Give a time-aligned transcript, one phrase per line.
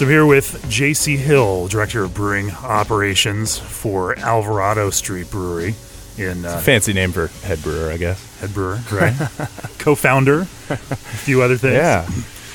[0.00, 5.74] So I'm here with JC Hill, Director of Brewing Operations for Alvarado Street Brewery
[6.16, 8.40] in uh, Fancy name for head brewer, I guess.
[8.40, 9.12] head brewer, right?
[9.78, 11.74] Co-founder, a few other things.
[11.74, 12.06] Yeah.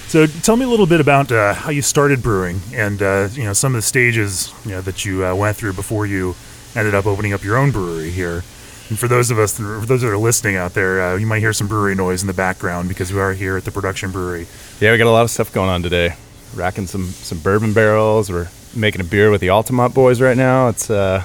[0.08, 3.44] So tell me a little bit about uh, how you started brewing and uh, you
[3.44, 6.34] know some of the stages you know that you uh, went through before you
[6.76, 8.44] ended up opening up your own brewery here.
[8.90, 11.42] And for those of us, for those that are listening out there, uh, you might
[11.42, 14.48] hear some brewery noise in the background because we are here at the production brewery.
[14.80, 16.16] Yeah, we got a lot of stuff going on today.
[16.56, 18.30] Racking some some bourbon barrels.
[18.32, 20.70] We're making a beer with the Altamont boys right now.
[20.70, 21.24] It's uh,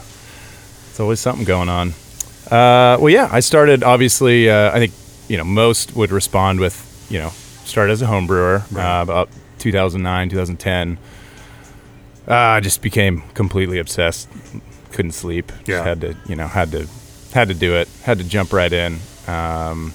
[0.91, 1.91] it's always something going on.
[2.51, 4.51] Uh, well, yeah, I started obviously.
[4.51, 4.93] Uh, I think
[5.29, 7.31] you know most would respond with you know
[7.65, 10.99] started as a home brewer uh, about 2009 2010.
[12.29, 14.29] Uh, I just became completely obsessed.
[14.93, 15.53] Couldn't sleep.
[15.59, 15.85] Just Yeah.
[15.85, 16.89] had to you know had to
[17.33, 17.89] had to do it.
[18.03, 18.99] Had to jump right in.
[19.29, 19.93] Um,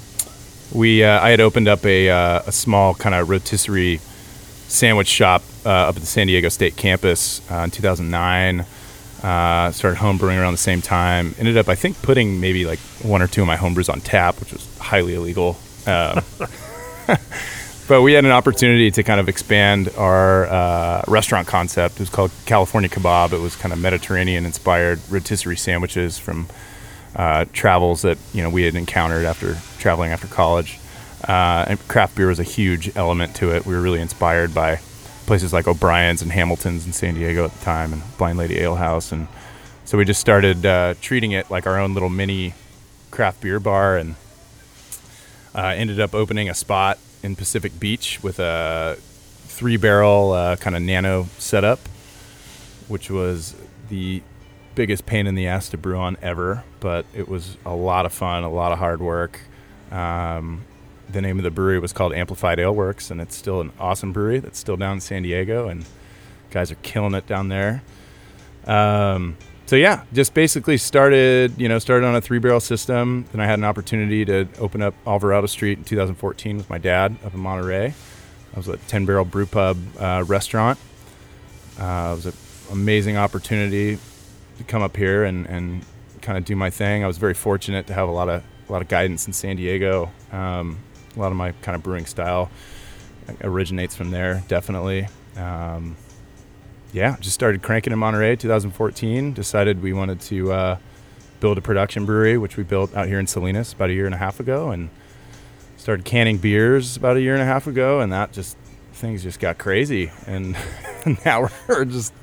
[0.71, 3.99] we uh, I had opened up a uh, a small kind of rotisserie
[4.67, 8.65] sandwich shop uh, up at the San Diego State campus uh, in 2009.
[9.23, 11.33] Uh, started homebrewing around the same time.
[11.39, 14.39] Ended up, I think, putting maybe like one or two of my homebrews on tap,
[14.39, 15.57] which was highly illegal.
[15.87, 16.21] Um,
[17.87, 21.95] but we had an opportunity to kind of expand our uh, restaurant concept.
[21.95, 23.33] It was called California Kebab.
[23.33, 26.47] It was kind of Mediterranean-inspired rotisserie sandwiches from
[27.15, 30.79] uh, travels that you know we had encountered after traveling after college.
[31.27, 33.65] Uh, and craft beer was a huge element to it.
[33.65, 34.79] We were really inspired by
[35.25, 38.75] places like O'Brien's and Hamilton's in San Diego at the time, and Blind Lady Ale
[38.75, 39.27] House, and
[39.85, 42.53] so we just started uh, treating it like our own little mini
[43.11, 44.15] craft beer bar, and
[45.55, 50.75] uh, ended up opening a spot in Pacific Beach with a three barrel uh, kind
[50.75, 51.79] of nano setup,
[52.87, 53.55] which was
[53.89, 54.21] the
[54.75, 58.13] biggest pain in the ass to brew on ever, but it was a lot of
[58.13, 59.39] fun, a lot of hard work.
[59.91, 60.63] Um,
[61.15, 64.11] the name of the brewery was called Amplified Ale Works, and it's still an awesome
[64.11, 65.85] brewery that's still down in San Diego, and
[66.51, 67.81] guys are killing it down there.
[68.67, 73.25] Um, so yeah, just basically started, you know, started on a three barrel system.
[73.31, 77.15] Then I had an opportunity to open up Alvarado Street in 2014 with my dad
[77.25, 77.93] up in Monterey.
[78.53, 80.77] I was at 10 Barrel Brew Pub uh, restaurant.
[81.79, 82.33] Uh, it was an
[82.71, 83.97] amazing opportunity
[84.57, 85.83] to come up here and, and
[86.21, 87.03] kind of do my thing.
[87.03, 89.57] I was very fortunate to have a lot of a lot of guidance in San
[89.57, 90.11] Diego.
[90.31, 90.79] Um,
[91.15, 92.49] a lot of my kind of brewing style
[93.41, 95.07] originates from there, definitely.
[95.37, 95.95] Um,
[96.93, 99.33] yeah, just started cranking in Monterey 2014.
[99.33, 100.77] Decided we wanted to uh,
[101.39, 104.15] build a production brewery, which we built out here in Salinas about a year and
[104.15, 104.89] a half ago, and
[105.77, 108.57] started canning beers about a year and a half ago, and that just
[108.93, 110.55] things just got crazy, and
[111.25, 112.13] now we're just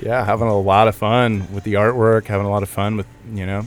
[0.00, 3.06] yeah having a lot of fun with the artwork, having a lot of fun with
[3.32, 3.66] you know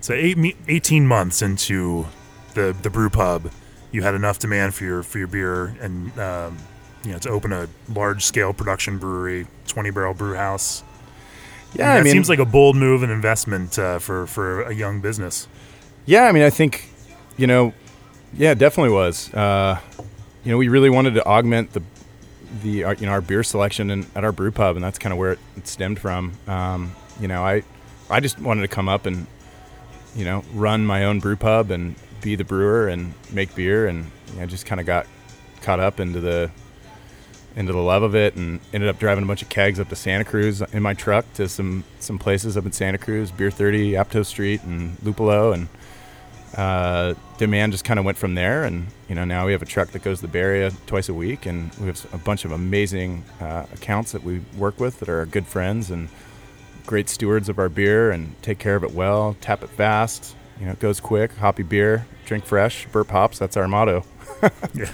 [0.00, 2.06] So eight, 18 months into
[2.54, 3.50] the the brew pub,
[3.94, 6.58] you had enough demand for your for your beer and um,
[7.04, 10.82] you know to open a large scale production brewery, 20 barrel brew house.
[11.74, 11.94] yeah.
[11.94, 15.00] that I mean, seems like a bold move and investment uh, for for a young
[15.00, 15.46] business.
[16.06, 16.90] Yeah, I mean, I think,
[17.36, 17.72] you know,
[18.34, 19.32] yeah, it definitely was.
[19.32, 19.80] Uh,
[20.44, 21.82] you know, we really wanted to augment the
[22.62, 25.12] the our, you know our beer selection and at our brew pub, and that's kind
[25.12, 26.32] of where it, it stemmed from.
[26.48, 27.62] Um, you know, I
[28.10, 29.28] I just wanted to come up and
[30.16, 34.10] you know run my own brew pub and be the brewer and make beer, and
[34.32, 35.06] you know, just kind of got
[35.60, 36.50] caught up into the
[37.56, 39.94] into the love of it and ended up driving a bunch of kegs up to
[39.94, 43.92] Santa Cruz in my truck to some some places up in Santa Cruz, Beer 30,
[43.92, 45.68] Apto Street, and Lupulo, and
[46.56, 48.64] uh, demand just kind of went from there.
[48.64, 51.08] And you know now we have a truck that goes to the Bay Area twice
[51.08, 54.98] a week, and we have a bunch of amazing uh, accounts that we work with
[55.00, 56.08] that are good friends and
[56.86, 60.34] great stewards of our beer and take care of it well, tap it fast.
[60.58, 63.38] You know, it goes quick, hoppy beer, drink fresh, burp hops.
[63.38, 64.04] That's our motto.
[64.74, 64.90] yeah.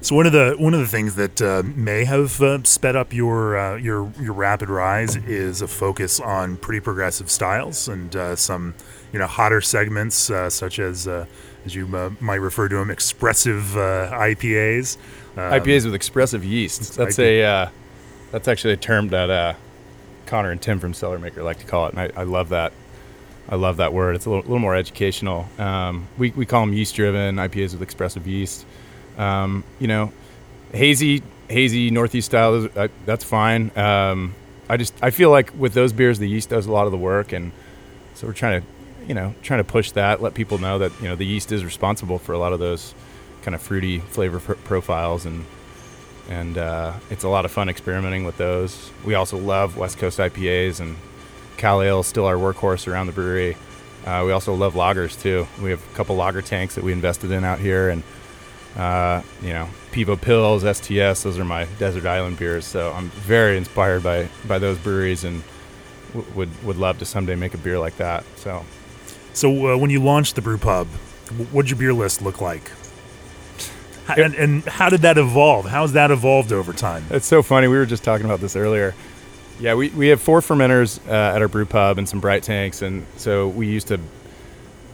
[0.00, 3.12] So one of the one of the things that uh, may have uh, sped up
[3.12, 8.34] your uh, your your rapid rise is a focus on pretty progressive styles and uh,
[8.34, 8.74] some
[9.12, 11.26] you know hotter segments uh, such as uh,
[11.64, 14.96] as you uh, might refer to them expressive uh, IPAs.
[15.36, 16.96] Um, IPAs with expressive yeast.
[16.96, 17.24] That's IP.
[17.24, 17.70] a uh,
[18.32, 19.54] that's actually a term that uh,
[20.26, 22.72] Connor and Tim from Cellarmaker like to call it, and I, I love that.
[23.48, 24.14] I love that word.
[24.16, 25.48] It's a little, little more educational.
[25.58, 28.64] Um, we we call them yeast driven IPAs with expressive yeast.
[29.18, 30.12] Um, you know,
[30.72, 32.68] hazy hazy northeast style.
[32.76, 33.76] Uh, that's fine.
[33.76, 34.34] Um,
[34.68, 36.98] I just I feel like with those beers, the yeast does a lot of the
[36.98, 37.50] work, and
[38.14, 38.66] so we're trying to,
[39.06, 41.64] you know, trying to push that, let people know that you know the yeast is
[41.64, 42.94] responsible for a lot of those
[43.42, 45.44] kind of fruity flavor pr- profiles, and
[46.28, 48.90] and uh, it's a lot of fun experimenting with those.
[49.04, 50.96] We also love West Coast IPAs, and
[51.60, 53.54] Cal Ale is still our workhorse around the brewery.
[54.06, 55.46] Uh, we also love lagers too.
[55.60, 58.02] We have a couple lager tanks that we invested in out here, and
[58.78, 61.22] uh, you know, Pivo Pils, STS.
[61.22, 62.64] Those are my desert island beers.
[62.64, 65.42] So I'm very inspired by by those breweries, and
[66.14, 68.24] w- would would love to someday make a beer like that.
[68.36, 68.64] So,
[69.34, 70.86] So uh, when you launched the brew pub,
[71.52, 72.72] what'd your beer list look like?
[74.06, 75.66] How, and, and how did that evolve?
[75.66, 77.04] How's that evolved over time?
[77.10, 77.68] It's so funny.
[77.68, 78.94] We were just talking about this earlier.
[79.60, 82.80] Yeah, we, we have four fermenters uh, at our brew pub and some bright tanks,
[82.80, 84.00] and so we used to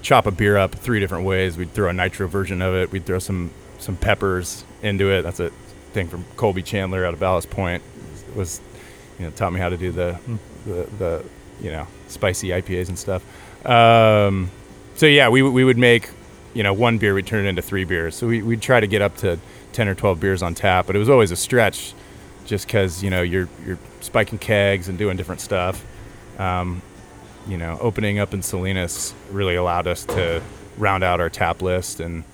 [0.03, 1.57] chop a beer up three different ways.
[1.57, 2.91] We'd throw a nitro version of it.
[2.91, 5.23] We'd throw some some peppers into it.
[5.23, 5.51] That's a
[5.93, 7.83] thing from Colby Chandler out of Ballast Point.
[8.35, 8.61] Was
[9.19, 10.19] you know taught me how to do the
[10.67, 11.25] the, the
[11.61, 13.23] you know spicy IPAs and stuff.
[13.65, 14.51] Um,
[14.97, 16.11] so yeah, we we would make
[16.55, 18.17] you know one beer, we'd turn it into three beers.
[18.17, 19.39] So we we'd try to get up to
[19.73, 21.95] ten or twelve beers on tap, but it was always a stretch,
[22.47, 25.85] just because you know you're you're spiking kegs and doing different stuff.
[26.39, 26.83] Um,
[27.49, 30.43] you know, opening up in Salinas really allowed us to
[30.79, 32.25] round out our tap list and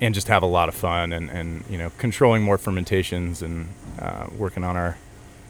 [0.00, 3.68] and just have a lot of fun and, and you know controlling more fermentations and
[3.98, 4.96] uh, working on our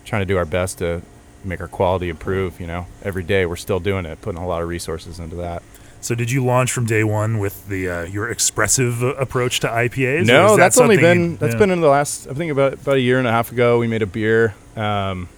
[0.05, 1.03] trying to do our best to
[1.45, 2.61] make our quality improve.
[2.61, 5.63] You know, every day we're still doing it, putting a lot of resources into that.
[6.05, 10.27] So did you launch from day one with the uh, your expressive approach to IPAs?
[10.27, 11.59] No, that that's only been that's yeah.
[11.59, 13.79] been in the last I think about about a year and a half ago.
[13.79, 15.31] We made a beer, um,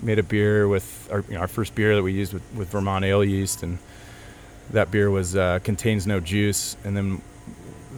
[0.00, 2.70] made a beer with our you know, our first beer that we used with, with
[2.70, 3.78] Vermont ale yeast, and
[4.70, 7.20] that beer was uh, contains no juice, and then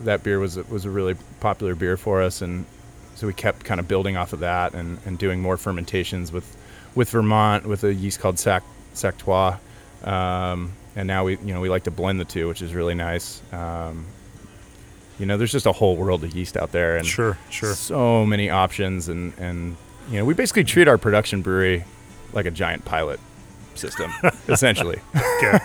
[0.03, 2.67] that beer was a- was a really popular beer for us, and
[3.15, 6.57] so we kept kind of building off of that and, and doing more fermentations with
[6.97, 8.65] with Vermont with a yeast called Sac
[8.95, 9.59] Sacch Trois.
[10.03, 12.95] Um, and now we you know we like to blend the two, which is really
[12.95, 13.41] nice.
[13.53, 14.07] Um,
[15.19, 17.75] you know, there's just a whole world of yeast out there, and Sure, sure.
[17.75, 19.77] so many options, and and
[20.11, 21.85] you know we basically treat our production brewery
[22.33, 23.21] like a giant pilot
[23.75, 24.11] system,
[24.49, 24.99] essentially.
[25.15, 25.59] Okay.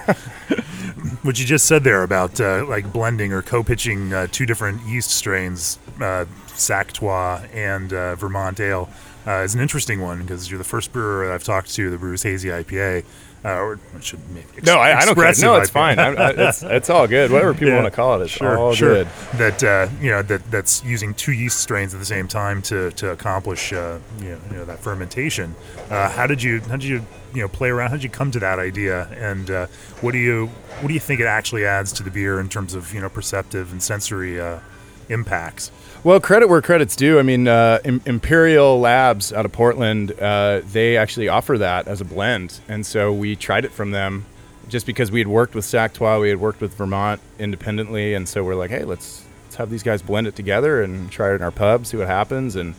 [1.24, 5.10] what you just said there about uh, like blending or co-pitching uh, two different yeast
[5.12, 8.90] strains, uh, Sacch Trois and uh, Vermont Ale,
[9.28, 12.24] uh, is an interesting one because you're the first brewer I've talked to that brews
[12.24, 13.04] hazy IPA.
[13.46, 15.32] Uh, I should maybe ex- no, I, I don't care.
[15.40, 15.98] No, it's fine.
[15.98, 17.32] I, I, it's it's all good.
[17.32, 17.76] Whatever people Yeah.
[17.82, 18.96] want to call it, it's Sure, all sure.
[18.96, 19.08] good.
[19.36, 22.92] That uh, you know that that's using two yeast strains at the same time to
[22.92, 25.56] to accomplish uh, you, know, you know that fermentation.
[25.90, 27.92] Uh, how did you how did you you know play around?
[27.92, 29.08] How did you come to that idea?
[29.18, 29.68] And uh,
[30.02, 30.48] what do you
[30.82, 33.08] what do you think it actually adds to the beer in terms of you know
[33.10, 34.60] perceptive and sensory uh,
[35.08, 35.72] impacts?
[36.02, 37.20] Well, credit where credit's due.
[37.20, 42.00] I mean, uh, Im- Imperial Labs out of Portland, uh, they actually offer that as
[42.00, 44.26] a blend, and so we tried it from them,
[44.70, 48.30] just because we had worked with Sacch Trois, we had worked with Vermont independently, and
[48.30, 51.36] so we're like, hey, let's let's have these guys blend it together and try it
[51.36, 52.76] in our pub, see what happens, and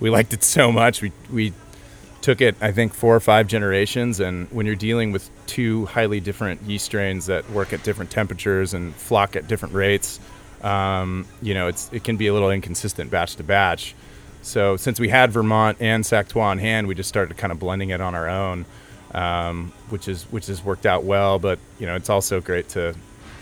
[0.00, 1.52] we liked it so much, we we
[2.22, 4.18] took it, I think, four or five generations.
[4.20, 8.72] And when you're dealing with two highly different yeast strains that work at different temperatures
[8.72, 10.20] and flock at different rates,
[10.62, 13.94] um, you know, it's it can be a little inconsistent batch to batch.
[14.42, 17.58] So since we had Vermont and Sacch Trois on hand, we just started kind of
[17.58, 18.66] blending it on our own,
[19.14, 21.38] um, which is which has worked out well.
[21.38, 22.94] But you know, it's also great to,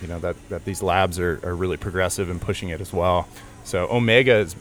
[0.03, 3.29] you know, that that these labs are, are really progressive and pushing it as well.
[3.65, 4.55] So Omega has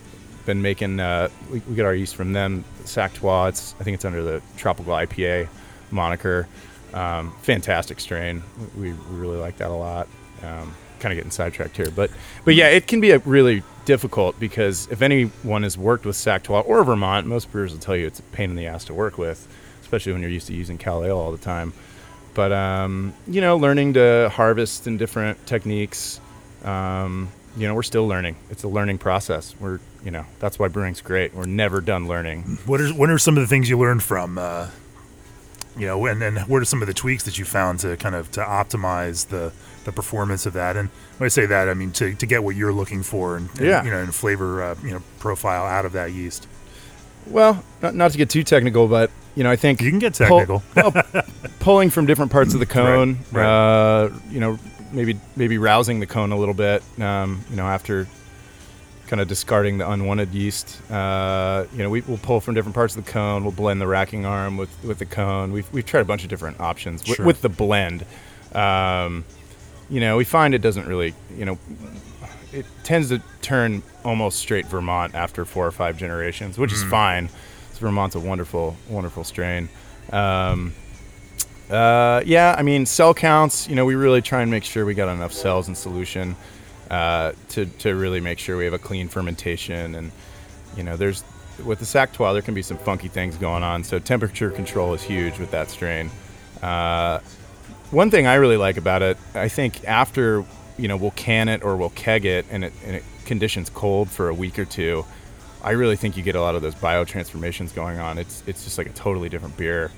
[0.46, 2.64] been making uh, we, we get our yeast from them.
[2.86, 5.50] Sacch Trois, it's I think it's under the tropical IPA
[5.92, 6.48] moniker.
[6.94, 8.44] Um, fantastic strain.
[8.76, 10.08] We, we really like that a lot.
[10.42, 12.12] Um, kind of getting sidetracked here, but
[12.46, 16.44] but yeah, it can be a really difficult because if anyone has worked with Sacch
[16.44, 18.94] Trois or Vermont, most brewers will tell you it's a pain in the ass to
[18.94, 19.48] work with,
[19.82, 21.74] especially when you're used to using Cal Ale all the time.
[22.34, 26.22] But um, you know, learning to harvest in different techniques.
[26.64, 28.36] Um, you know, we're still learning.
[28.50, 29.56] It's a learning process.
[29.60, 31.34] We're you know that's why brewing's great.
[31.34, 32.44] We're never done learning.
[32.66, 34.38] What are what are some of the things you learned from?
[34.38, 34.70] Uh,
[35.80, 38.14] you know, and, and what are some of the tweaks that you found to kind
[38.16, 39.52] of to optimize the,
[39.86, 40.76] the performance of that?
[40.78, 43.50] And when I say that, I mean to, to get what you're looking for and,
[43.52, 43.84] and, Yeah.
[43.84, 46.48] you know and flavor uh, you know profile out of that yeast.
[47.28, 50.18] Well, not, not to get too technical, but you know, I think You can get
[50.18, 50.64] pull- technical.
[50.76, 51.24] well,
[51.60, 53.20] pulling from different parts of the cone.
[53.32, 53.46] right.
[53.46, 54.60] Uh, you know,
[54.92, 56.82] maybe maybe rousing the cone a little bit.
[57.00, 58.08] Um, you know, after
[59.10, 60.80] kind of discarding the unwanted yeast.
[60.92, 63.42] Uh, you know, we, we'll pull from different parts of the cone.
[63.44, 65.52] We'll blend the racking arm with, with the cone.
[65.52, 67.26] We've, we've tried a bunch of different options with, Sure.
[67.26, 68.06] with the blend.
[68.54, 69.26] Um,
[69.90, 71.58] you know, we find it doesn't really, you know,
[72.54, 77.28] it tends to turn almost straight Vermont after four or five generations, which is fine.
[77.28, 79.70] 'cause Vermont's a wonderful, wonderful strain.
[80.12, 80.74] Um,
[81.72, 84.94] uh, yeah, I mean, cell counts, you know, we really try and make sure we
[84.94, 86.36] got enough cells in solution
[86.90, 89.96] uh, to, to really make sure we have a clean fermentation.
[89.96, 90.12] And,
[90.76, 91.24] you know, there's,
[91.64, 93.84] with the SAC 12, there can be some funky things going on.
[93.84, 96.10] So temperature control is huge with that strain.
[96.62, 97.20] Uh,
[97.92, 100.46] one thing I really like about it, I think after,
[100.78, 104.10] you know, we'll can it or we'll keg it and it, and it conditions cold
[104.10, 105.06] for a week or two,
[105.62, 108.18] I really think you get a lot of those bio transformations going on.
[108.18, 109.92] It's, it's just like a totally different beer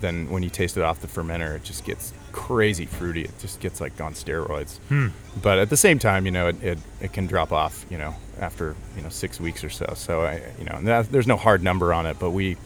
[0.00, 1.56] than when you taste it off the fermenter.
[1.56, 3.22] It just gets crazy fruity.
[3.24, 4.78] It just gets like on steroids.
[4.88, 5.08] Hmm.
[5.40, 8.14] But at the same time, you know, it, it, it can drop off, you know,
[8.40, 9.92] after, you know, six weeks or so.
[9.96, 12.56] So, I, you know, that, there's no hard number on it, but we,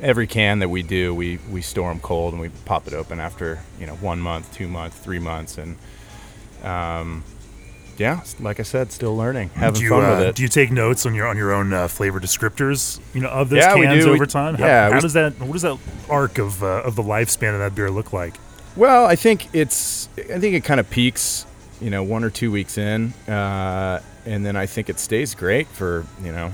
[0.00, 3.20] every can that we do, we, we store them cold and we pop it open
[3.20, 5.58] after, you know, one month, two months, three months.
[5.58, 5.76] And,
[6.62, 7.24] um,
[7.98, 10.34] yeah, like I said, still learning, having do you, fun uh, with it.
[10.34, 13.50] Do you take notes on your on your own uh, flavor descriptors, you know, of
[13.50, 14.10] those Yeah, cans do.
[14.10, 14.54] We- over time?
[14.54, 17.52] How, yeah, how we- does that what does that arc of uh, of the lifespan
[17.52, 18.36] of that beer look like?
[18.76, 20.08] Well, I think it's.
[20.16, 21.44] I think it kind of peaks,
[21.80, 25.66] you know, one or two weeks in, uh, and then I think it stays great
[25.66, 26.52] for you know,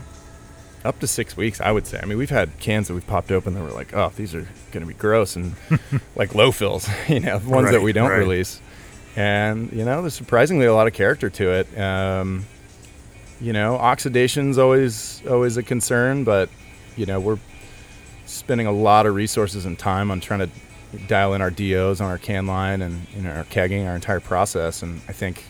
[0.85, 1.61] up to six weeks.
[1.61, 2.00] I would say.
[2.02, 4.46] I mean, we've had cans that we've popped open that were like, oh, these are
[4.73, 5.54] going to be gross and
[6.16, 8.18] like low fills, you know, ones that we don't right.
[8.18, 8.61] release,
[9.14, 11.78] and you know, there's surprisingly a lot of character to it.
[11.78, 12.46] Um,
[13.40, 16.49] you know, oxidation's always always a concern, but
[16.96, 17.38] you know, we're
[18.25, 20.50] spending a lot of resources and time on trying to
[21.09, 24.21] dial in our DOs on our can line and you know, our kegging, our entire
[24.21, 24.83] process.
[24.83, 25.45] And I think,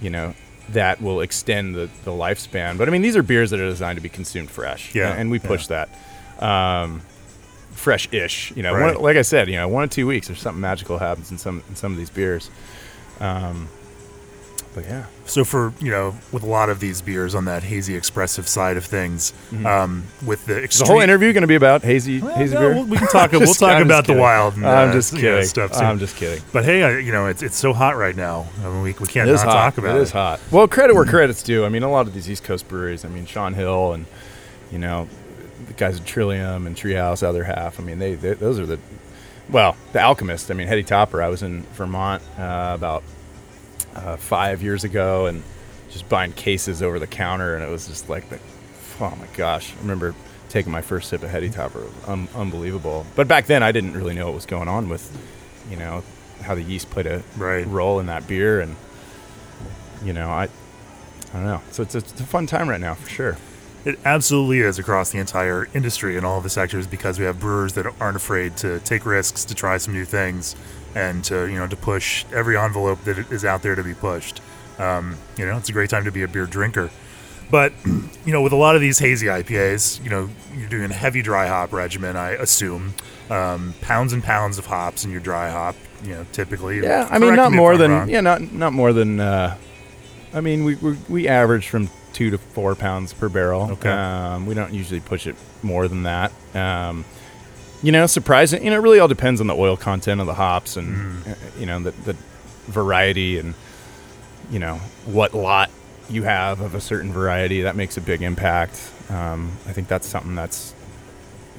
[0.00, 0.34] you know,
[0.70, 2.76] that will extend the, the lifespan.
[2.78, 4.94] But I mean, these are beers that are designed to be consumed fresh.
[4.94, 5.88] Yeah, And we push that.
[6.40, 7.02] Um,
[7.72, 8.52] fresh ish.
[8.56, 8.94] You know, Right.
[8.94, 11.38] one, like I said, you know, one or two weeks, there's something magical happens in
[11.38, 12.50] some in some of these beers.
[13.20, 13.68] Um,
[14.76, 15.06] but yeah.
[15.24, 18.76] So for you know, with a lot of these beers on that hazy expressive side
[18.76, 19.32] of things,
[19.64, 20.84] um, with the Is Mm-hmm.
[20.84, 22.74] the whole interview going to be about hazy, Well, hazy no, beer?
[22.74, 23.32] we'll- we can talk.
[23.32, 24.54] we'll talk I'm about the wild.
[24.54, 25.46] And, I'm uh, just you know, kidding.
[25.48, 25.78] stuff too.
[25.78, 26.44] I'm just kidding.
[26.52, 28.46] But hey, I, you know, it's it's so hot right now.
[28.62, 29.52] I mean, we, we can't not hot.
[29.52, 30.00] talk about it.
[30.00, 30.38] It is hot.
[30.52, 31.64] Well, credit where credit's due.
[31.64, 33.04] I mean, a lot of these East Coast breweries.
[33.04, 34.06] I mean, Shaun Hill and
[34.70, 35.08] you know
[35.66, 37.80] the guys at Trillium and Treehouse, the other half.
[37.80, 38.78] I mean, they, they those are the
[39.48, 40.50] well, the Alchemist.
[40.50, 41.22] I mean, Heady Topper.
[41.22, 43.02] I was in Vermont uh, about
[43.96, 45.42] uh, five years ago and
[45.90, 48.38] just buying cases over the counter, and it was just like the
[49.00, 49.72] oh my gosh.
[49.76, 50.14] I remember
[50.48, 51.84] taking my first sip of Heady Topper.
[52.06, 53.06] Un- unbelievable.
[53.16, 55.10] But back then, I didn't really know what was going on with
[55.70, 56.02] you know
[56.42, 57.66] how the yeast played a Right.
[57.66, 58.76] role in that beer and
[60.04, 60.48] you know i i
[61.32, 63.36] don't know so it's, it's a fun time right now for sure
[63.84, 67.40] It absolutely is across the entire industry and all of the sectors because we have
[67.40, 70.54] brewers that aren't afraid to take risks, to try some new things,
[70.96, 74.40] and to you know to push every envelope that is out there to be pushed.
[74.78, 76.90] Um, you know, it's a great time to be a beer drinker.
[77.50, 77.72] But
[78.26, 81.22] you know, with a lot of these hazy IPAs, you know, you're doing a heavy
[81.22, 82.16] dry hop regimen.
[82.16, 82.94] I assume
[83.30, 85.76] um, pounds and pounds of hops in your dry hop.
[86.04, 86.80] You know, typically.
[86.82, 88.08] yeah i mean not me more than wrong.
[88.10, 89.56] yeah not not more than uh
[90.34, 93.88] i mean we we, we average from two to four pounds per barrel Okay.
[93.88, 97.06] um, we don't usually push it more than that um
[97.86, 100.34] you know surprising you know it really all depends on the oil content of the
[100.44, 100.88] hops and
[101.24, 101.30] Mm.
[101.32, 102.16] uh, you know the, the
[102.80, 103.54] variety and
[104.50, 104.76] you know
[105.18, 105.70] what lot
[106.10, 108.74] you have of a certain variety that makes a big impact
[109.10, 110.74] um, i think that's something that's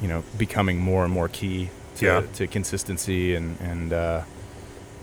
[0.02, 2.22] you know becoming more and more key to, Yeah.
[2.38, 4.22] to consistency and and uh,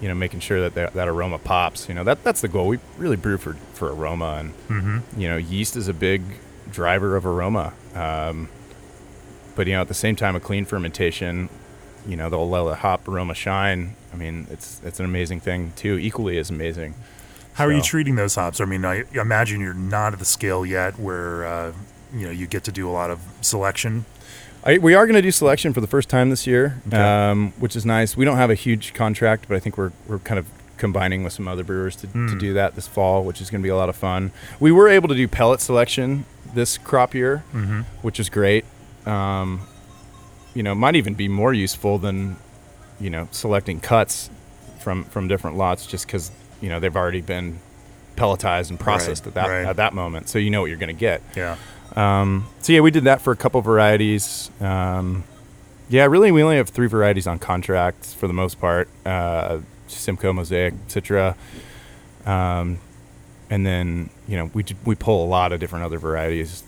[0.01, 2.67] you know making sure that, that that aroma pops you know that that's the goal
[2.69, 5.03] we really brew for for aroma and Mhm.
[5.17, 6.21] you know yeast is a big
[6.71, 8.49] driver of aroma um,
[9.55, 11.49] but you know at the same time a clean fermentation
[12.07, 15.73] you know they'll let the hop aroma shine i mean it's it's an amazing thing
[15.77, 16.95] too equally as amazing
[17.55, 18.61] How are you treating those hops?
[18.61, 21.73] I mean, I imagine you're not at the scale yet where uh,
[22.13, 24.05] you know you get to do a lot of selection.
[24.67, 26.97] I, we are going to do selection for the first time this year, Okay.
[26.97, 28.17] um, which is nice.
[28.17, 30.47] We don't have a huge contract, but I think we're, we're kind of
[30.79, 32.39] combining with some other brewers to, to Hmm.
[32.39, 34.33] do that this fall, which is going to be a lot of fun.
[34.59, 37.83] We were able to do pellet selection this crop year, Mm-hmm.
[38.03, 38.65] which is great.
[39.07, 39.67] Um,
[40.55, 42.37] you know, might even be more useful than
[43.01, 44.31] you know selecting cuts
[44.79, 46.31] from from different lots, just because
[46.61, 47.59] you know they've already been
[48.17, 49.67] pelletized and processed at that right.
[49.67, 51.23] at that moment, so you know what you're going to get.
[51.37, 51.57] Yeah.
[51.97, 54.51] Um, so yeah, we did that for a couple varieties.
[54.61, 55.25] Um,
[55.89, 60.33] yeah, really, we only have three varieties on contract for the most part: uh, Simcoe,
[60.33, 61.37] Mosaic, Citra,
[62.27, 62.79] um,
[63.51, 66.63] and then you know we we pull a lot of different other varieties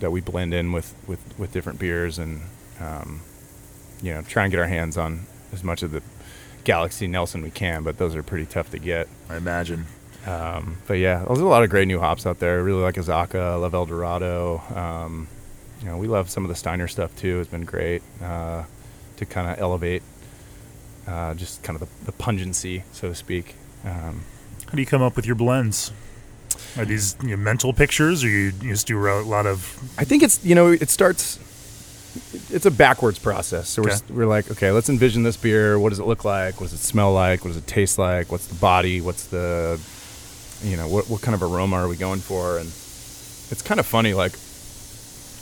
[0.00, 2.42] that we blend in with with, with different beers, and
[2.80, 3.22] um,
[4.02, 6.02] you know try and get our hands on as much of the
[6.64, 7.82] Galaxy Nelson we can.
[7.82, 9.08] But those are pretty tough to get.
[9.28, 9.86] I imagine.
[10.26, 12.58] Um, but yeah, there's a lot of great new hops out there.
[12.58, 14.62] I really like Azacca, love El Dorado.
[14.74, 15.28] Um,
[15.82, 17.40] you know, we love some of the Steiner stuff too.
[17.40, 18.02] It's been great.
[18.22, 18.64] Uh,
[19.16, 20.02] to kind of elevate
[21.06, 23.54] uh, just kind of the, the pungency, so to speak.
[23.84, 24.22] Um,
[24.66, 25.92] How do you come up with your blends?
[26.76, 29.58] Are these you know, mental pictures, or you, you just do a lot of?
[29.98, 31.38] I think it's you know it starts.
[32.50, 33.68] It's a backwards process.
[33.68, 33.94] So Okay.
[34.08, 35.78] we're, we're like, okay, let's envision this beer.
[35.78, 36.60] What does it look like?
[36.60, 37.44] What does it smell like?
[37.44, 38.30] What does it taste like?
[38.30, 39.00] What's the body?
[39.00, 39.80] What's the,
[40.62, 42.58] you know, what what kind of aroma are we going for?
[42.58, 44.14] And it's kind of funny.
[44.14, 44.32] Like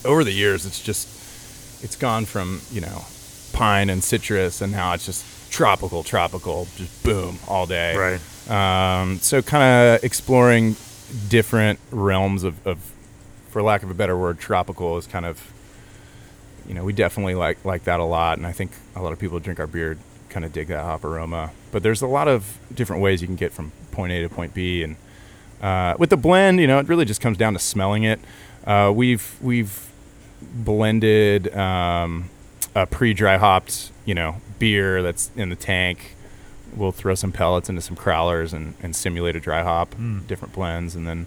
[0.05, 1.09] over the years, it's just
[1.83, 3.05] it's gone from you know
[3.53, 7.95] pine and citrus, and now it's just tropical, tropical, just boom all day.
[7.97, 8.21] Right.
[8.51, 9.63] Um, so kind
[9.97, 10.75] of exploring
[11.29, 12.93] different realms of, of,
[13.51, 15.53] for lack of a better word, tropical is kind of,
[16.67, 19.19] you know, we definitely like like that a lot, and I think a lot of
[19.19, 21.51] people drink our beer kind of dig that hop aroma.
[21.71, 24.55] But there's a lot of different ways you can get from point A to point
[24.55, 24.97] B, and
[25.61, 28.21] uh, with the blend, you know, it really just comes down to smelling it.
[28.65, 29.91] Uh, we've we've
[30.41, 32.31] blended um,
[32.75, 36.17] a pre-dry hopped, you know, beer that's in the tank.
[36.75, 39.95] We'll throw some pellets into some crowlers and, and simulate a dry hop,
[40.27, 41.27] different blends, and then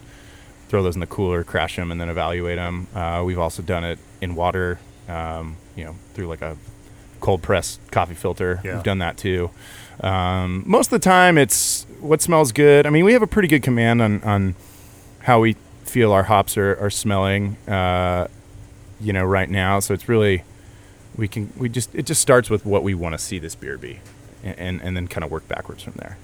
[0.68, 2.88] throw those in the cooler, crash them, and then evaluate them.
[2.94, 6.56] Uh, we've also done it in water, um, you know, through like a
[7.20, 8.60] cold press coffee filter.
[8.64, 8.74] Yeah.
[8.74, 9.50] We've done that too.
[10.00, 12.86] Um, most of the time, it's what smells good.
[12.86, 14.54] I mean, we have a pretty good command on, on
[15.20, 18.26] how we feel our hops are, are smelling, uh,
[19.00, 19.80] you know, right now.
[19.80, 20.42] So it's really
[21.16, 23.78] we can we just it just starts with what we want to see this beer
[23.78, 24.00] be,
[24.46, 26.18] and and, and then kind of work backwards from there.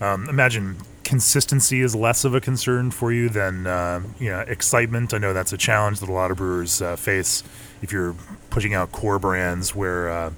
[0.00, 5.14] Um, imagine consistency is less of a concern for you than uh, you know excitement.
[5.14, 7.44] I know that's a challenge that a lot of brewers uh, face
[7.82, 8.14] if you're
[8.50, 10.30] pushing out core brands where uh,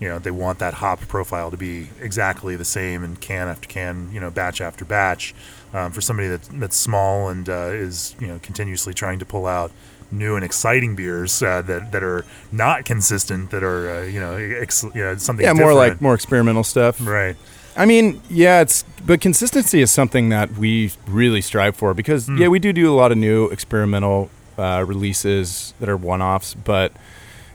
[0.00, 3.68] you know they want that hop profile to be exactly the same in can after
[3.68, 5.34] can, you know, batch after batch.
[5.72, 9.46] Um, for somebody that, that's small and uh, is you know continuously trying to pull
[9.46, 9.72] out
[10.10, 14.34] new and exciting beers uh, that that are not consistent, that are uh, you know
[14.34, 17.04] ex- you know something Yeah, more like more experimental stuff.
[17.06, 17.36] right.
[17.76, 22.46] I mean, yeah, it's but consistency is something that we really strive for because yeah,
[22.48, 26.92] we do do a lot of new experimental uh, releases that are one-offs, but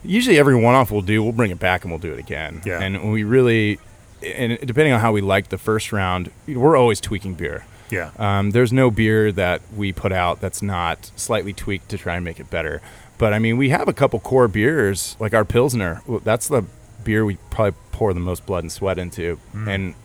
[0.03, 2.61] usually every one-off we'll do, we'll bring it back and we'll do it again.
[2.65, 2.81] Yeah.
[2.81, 3.79] and we really,
[4.21, 7.65] and depending on how we like the first round, we're always tweaking beer.
[7.89, 8.11] Yeah.
[8.17, 12.25] Um, there's no beer that we put out that's not slightly tweaked to try and
[12.25, 12.81] make it better.
[13.17, 16.01] But I mean, we have a couple core beers, like our Pilsner.
[16.23, 16.63] That's the
[17.03, 19.39] beer we probably pour the most blood and sweat into.
[19.67, 19.95] And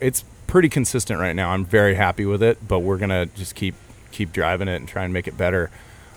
[0.00, 1.50] it's pretty consistent right now.
[1.50, 3.74] I'm very happy with it, but we're going to just keep
[4.10, 5.70] keep driving it and try and make it better.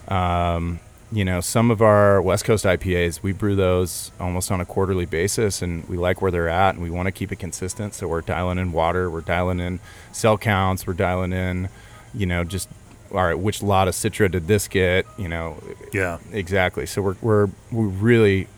[0.08, 0.80] Um,
[1.12, 5.06] you know, some of our West Coast IPAs, we brew those almost on a quarterly
[5.06, 7.94] basis, and we like where they're at, and we want to keep it consistent.
[7.94, 9.78] So we're dialing in water, we're dialing in
[10.12, 11.68] cell counts, we're dialing in,
[12.14, 12.68] you know, just
[13.12, 15.06] all right, which lot of Citra did this get?
[15.16, 16.18] You know, Yeah.
[16.32, 16.86] exactly.
[16.86, 18.48] So we're we're we really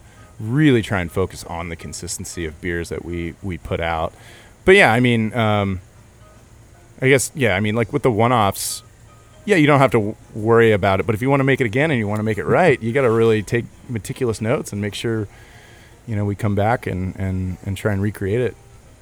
[0.41, 4.15] really try and focus on the consistency of beers that we we put out.
[4.65, 5.81] But yeah, I mean, um,
[7.03, 8.83] I guess yeah, I mean, like with the one-offs,
[9.45, 11.07] yeah, you don't have to worry about it.
[11.07, 12.81] But if you want to make it again and you want to make it right,
[12.83, 15.27] you got to really take meticulous notes and make sure,
[16.07, 18.57] you know, we come back and and and try and recreate it.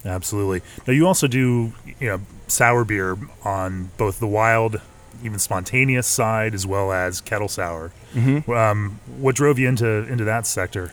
[0.04, 0.62] Absolutely.
[0.86, 4.80] Now you also do you know sour beer on both the wild,
[5.22, 7.90] even spontaneous side, as well as kettle sour.
[8.14, 8.50] Mm-hmm.
[8.50, 10.92] Um, what drove you into into that sector?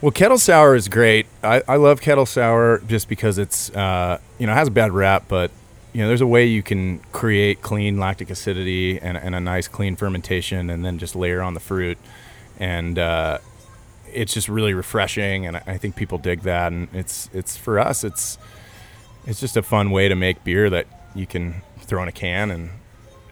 [0.00, 1.26] Well, kettle sour is great.
[1.42, 4.92] I, I love kettle sour just because it's uh, you know it has a bad
[4.92, 5.50] rap, but
[5.98, 9.66] you know there's a way you can create clean lactic acidity and, and a nice
[9.66, 11.98] clean fermentation, and then just layer on the fruit,
[12.56, 13.38] and uh,
[14.06, 15.44] it's just really refreshing.
[15.44, 18.38] And I, think people dig that, and it's it's for us it's
[19.26, 22.52] it's just a fun way to make beer that you can throw in a can
[22.52, 22.70] and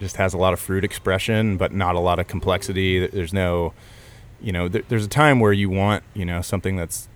[0.00, 3.06] just has a lot of fruit expression, but not a lot of complexity.
[3.06, 3.74] There's no
[4.40, 7.08] you know, th- there's a time where you want, you know, something that's,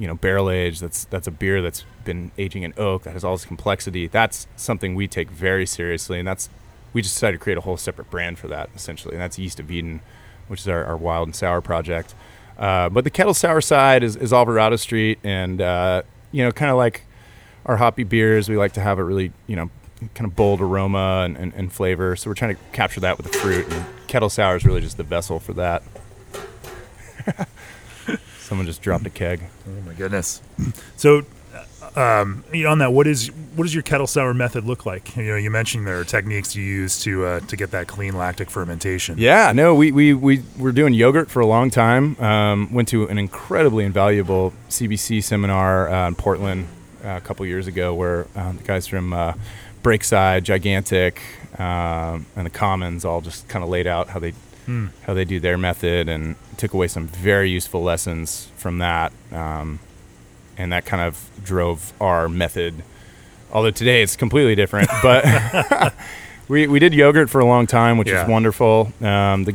[0.00, 0.80] you know, barrel aged.
[0.80, 4.06] That's that's a beer that's been aging in oak that has all this complexity.
[4.06, 6.48] That's something we take very seriously, and that's
[6.94, 9.60] we just decided to create a whole separate brand for that essentially, and that's Yeast
[9.60, 10.00] of Eden,
[10.48, 12.14] which is our, our wild and sour project.
[12.58, 16.70] Uh, but the kettle sour side is, is Alvarado Street, and uh, you know, kind
[16.70, 17.02] of like
[17.66, 19.70] our hoppy beers, we like to have a really, you know,
[20.14, 22.16] kind of bold aroma and, and, and flavor.
[22.16, 24.96] So we're trying to capture that with the fruit, and kettle sour is really just
[24.96, 25.82] the vessel for that.
[28.50, 29.42] Someone just dropped a keg.
[29.64, 30.42] Oh my goodness!
[30.96, 31.24] So,
[31.94, 35.16] um, you know, on that, what is what does your kettle sour method look like?
[35.16, 38.18] You know, you mentioned there are techniques you use to uh, to get that clean
[38.18, 39.18] lactic fermentation.
[39.18, 42.20] Yeah, no, we, we, we were doing yogurt for a long time.
[42.20, 46.66] Um, went to an incredibly invaluable CBC seminar uh, in Portland
[47.04, 49.34] uh, a couple years ago where uh, the guys from uh,
[49.84, 51.22] Breakside, Gigantic,
[51.56, 54.34] um, and the Commons all just kind of laid out how they
[55.06, 59.12] how they do their method, and took away some very useful lessons from that.
[59.32, 59.78] Um,
[60.58, 62.82] and that kind of drove our method.
[63.52, 65.94] Although today it's completely different, but
[66.48, 68.22] we, we did yogurt for a long time, which Yeah.
[68.22, 68.92] was wonderful.
[69.00, 69.54] Um, the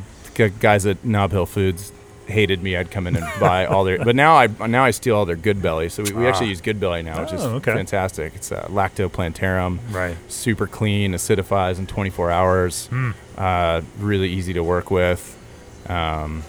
[0.59, 1.91] guys at Nob Hill Foods
[2.27, 2.75] hated me.
[2.75, 5.35] I'd come in and buy all their, but now I now I steal all their
[5.35, 5.89] Good Belly.
[5.89, 6.49] So we, we actually Ah.
[6.49, 7.71] use Good Belly now, which is Oh, okay.
[7.73, 8.33] fantastic.
[8.35, 10.17] It's uh, lactoplantarum, Right.
[10.27, 12.87] super clean, acidifies in 24 hours.
[12.87, 13.11] Hmm.
[13.37, 15.37] Uh, really easy to work with.
[15.87, 16.43] Um,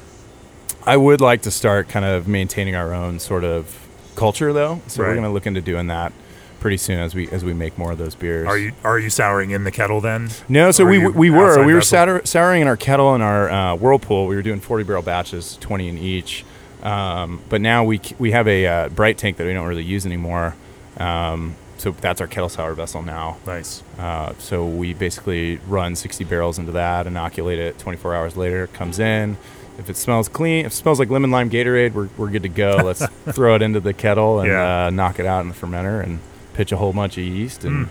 [0.84, 4.80] I would like to start kind of maintaining our own sort of culture, though.
[4.86, 6.12] So we're going to look into doing that
[6.60, 8.46] pretty soon as we as we make more of those beers.
[8.46, 10.30] Are you are you souring in the kettle then?
[10.48, 13.76] No, so we we were we were sour, souring in our kettle and our uh,
[13.76, 14.26] whirlpool.
[14.26, 16.44] We were doing 40 barrel batches, 20 in each.
[16.82, 20.06] Um, but now we we have a uh, bright tank that we don't really use
[20.06, 20.54] anymore.
[20.98, 23.36] Um, so that's our kettle sour vessel now.
[23.46, 23.82] Nice.
[23.98, 27.78] Uh, so we basically run 60 barrels into that, inoculate it.
[27.78, 29.36] 24 hours later, it comes in.
[29.78, 32.48] If it smells clean, if it smells like lemon lime Gatorade, we're, we're good to
[32.48, 32.76] go.
[32.84, 34.86] Let's throw it into the kettle and Yeah.
[34.86, 36.18] uh, knock it out in the fermenter and
[36.54, 37.64] pitch a whole bunch of yeast.
[37.64, 37.88] And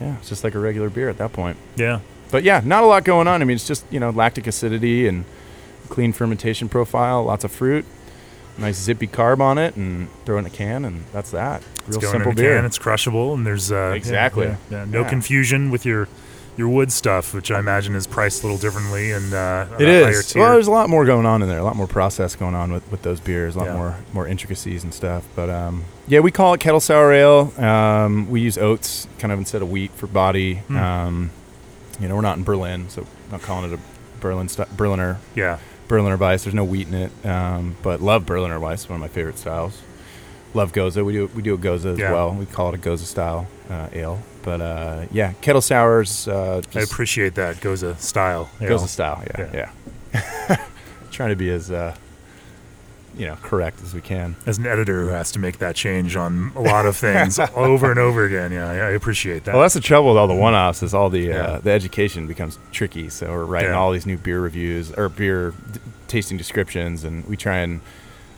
[0.00, 1.56] yeah, it's just like a regular beer at that point.
[1.76, 2.00] Yeah.
[2.32, 3.40] But yeah, not a lot going on.
[3.40, 5.24] I mean, it's just, you know, lactic acidity and
[5.88, 7.84] clean fermentation profile, lots of fruit,
[8.58, 11.62] nice zippy carb on it, and throw it in a can, and that's that.
[11.86, 12.56] It's Real going simple beer.
[12.56, 12.64] can.
[12.64, 14.46] It's crushable, and there's uh, Exactly.
[14.46, 14.84] yeah, yeah.
[14.84, 15.08] no Yeah.
[15.08, 16.08] confusion with your
[16.56, 20.34] your wood stuff, which I imagine is priced a little differently and uh, It is.
[20.34, 21.58] Well, there's a lot more going on in there.
[21.58, 23.54] A lot more process going on with, with those beers.
[23.56, 25.24] A lot more more intricacies and stuff.
[25.34, 27.52] But um, yeah, we call it kettle sour ale.
[27.56, 30.56] Um, we use oats kind of instead of wheat for body.
[30.56, 30.76] Hmm.
[30.76, 31.30] Um,
[31.98, 35.58] you know, we're not in Berlin, so not calling it a Berlin st- Berliner yeah.
[35.90, 36.44] Berliner Weisse.
[36.44, 37.26] There's no wheat in it.
[37.26, 38.88] Um, but love Berliner Weisse.
[38.88, 39.82] One of my favorite styles.
[40.54, 41.04] Love Gose.
[41.04, 42.12] We do we do a Gose as Yeah.
[42.12, 42.32] well.
[42.32, 44.20] We call it a Gose style uh, ale.
[44.42, 46.26] But uh, yeah, kettle sours.
[46.28, 48.48] Uh, I appreciate that Gose style.
[48.60, 49.22] you Gose style.
[49.36, 49.68] Yeah,
[50.14, 50.66] yeah.
[51.10, 51.94] Trying to be as uh,
[53.16, 54.36] you know correct as we can.
[54.46, 57.90] As an editor who has to make that change on a lot of things over
[57.90, 59.54] and over again, yeah, I, I appreciate that.
[59.54, 61.34] Well, that's the trouble with all the one-offs is all the Yeah.
[61.42, 63.08] uh, the education becomes tricky.
[63.10, 63.78] So we're writing Yeah.
[63.78, 67.80] all these new beer reviews or beer d- tasting descriptions, and we try and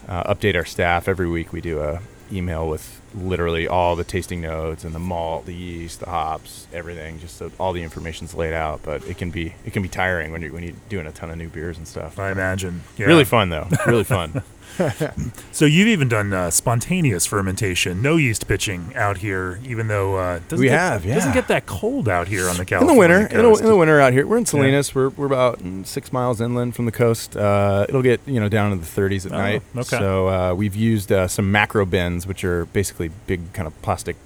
[0.09, 1.53] uh, update our staff every week.
[1.53, 2.01] We do a
[2.33, 7.21] email with literally all the tasting notes and the malt, the yeast, the hops, everything,
[7.21, 8.81] just so all the information's laid out.
[8.83, 11.31] But it can be it can be tiring when you're when you're doing a ton
[11.31, 12.19] of new beers and stuff.
[12.19, 12.83] I imagine.
[12.97, 13.05] Yeah.
[13.07, 13.69] Really fun though.
[13.87, 14.43] Really fun.
[15.53, 20.37] So you've even done uh, spontaneous fermentation, no yeast pitching out here, even though uh,
[20.37, 22.95] it doesn't We get, have, doesn't get that cold out here on the in the
[22.95, 24.95] winter, in the, in the winter out here, we're in Salinas.
[24.95, 27.37] We're, we're about six miles inland from the coast.
[27.37, 29.63] Uh, it'll get you know down into the 30s at Oh, night.
[29.77, 29.99] okay.
[29.99, 34.17] So uh, we've used uh, some macro bins, which are basically big kind of plastic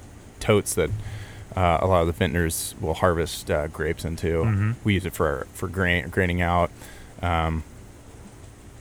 [0.40, 0.90] totes that
[1.56, 4.44] uh, a lot of the vintners will harvest uh, grapes into.
[4.44, 4.74] Mhm.
[4.84, 6.70] We use it for for grain, graining out.
[7.20, 7.64] Um,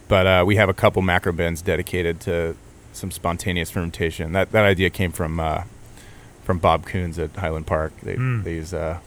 [0.08, 2.56] but uh, we have a couple macro bins dedicated to
[2.94, 4.32] some spontaneous fermentation.
[4.34, 5.64] That that idea came from uh,
[6.44, 7.94] from Bob Kunz at Highland Park.
[8.04, 8.44] They Mm.
[8.44, 9.00] they use uh,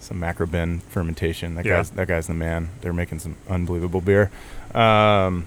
[0.00, 1.54] some macro bin fermentation.
[1.56, 1.76] That Yeah.
[1.76, 2.68] guy's that guy's the man.
[2.80, 4.30] They're making some unbelievable beer.
[4.74, 5.46] Um,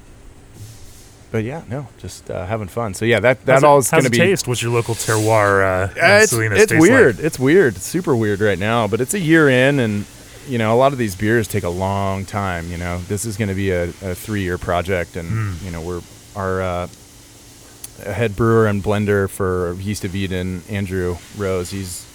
[1.32, 2.94] but yeah, no, just uh, having fun.
[2.96, 4.18] So yeah, that that How's all is going to be.
[4.18, 4.48] taste?
[4.48, 5.62] What's your local terroir?
[5.62, 5.66] Uh,
[6.00, 7.16] Uh, it's it's weird.
[7.18, 7.26] like?
[7.26, 7.76] It's weird.
[7.76, 8.88] It's super weird right now.
[8.88, 10.06] But it's a year in, and
[10.50, 12.70] you know, a lot of these beers take a long time.
[12.72, 15.64] You know, this is going to be a, a three year project, and Mm.
[15.66, 16.02] you know, we're
[16.36, 16.88] our uh,
[18.06, 21.70] head brewer and blender for Yeast of Eden, Andrew Rose.
[21.72, 22.06] He's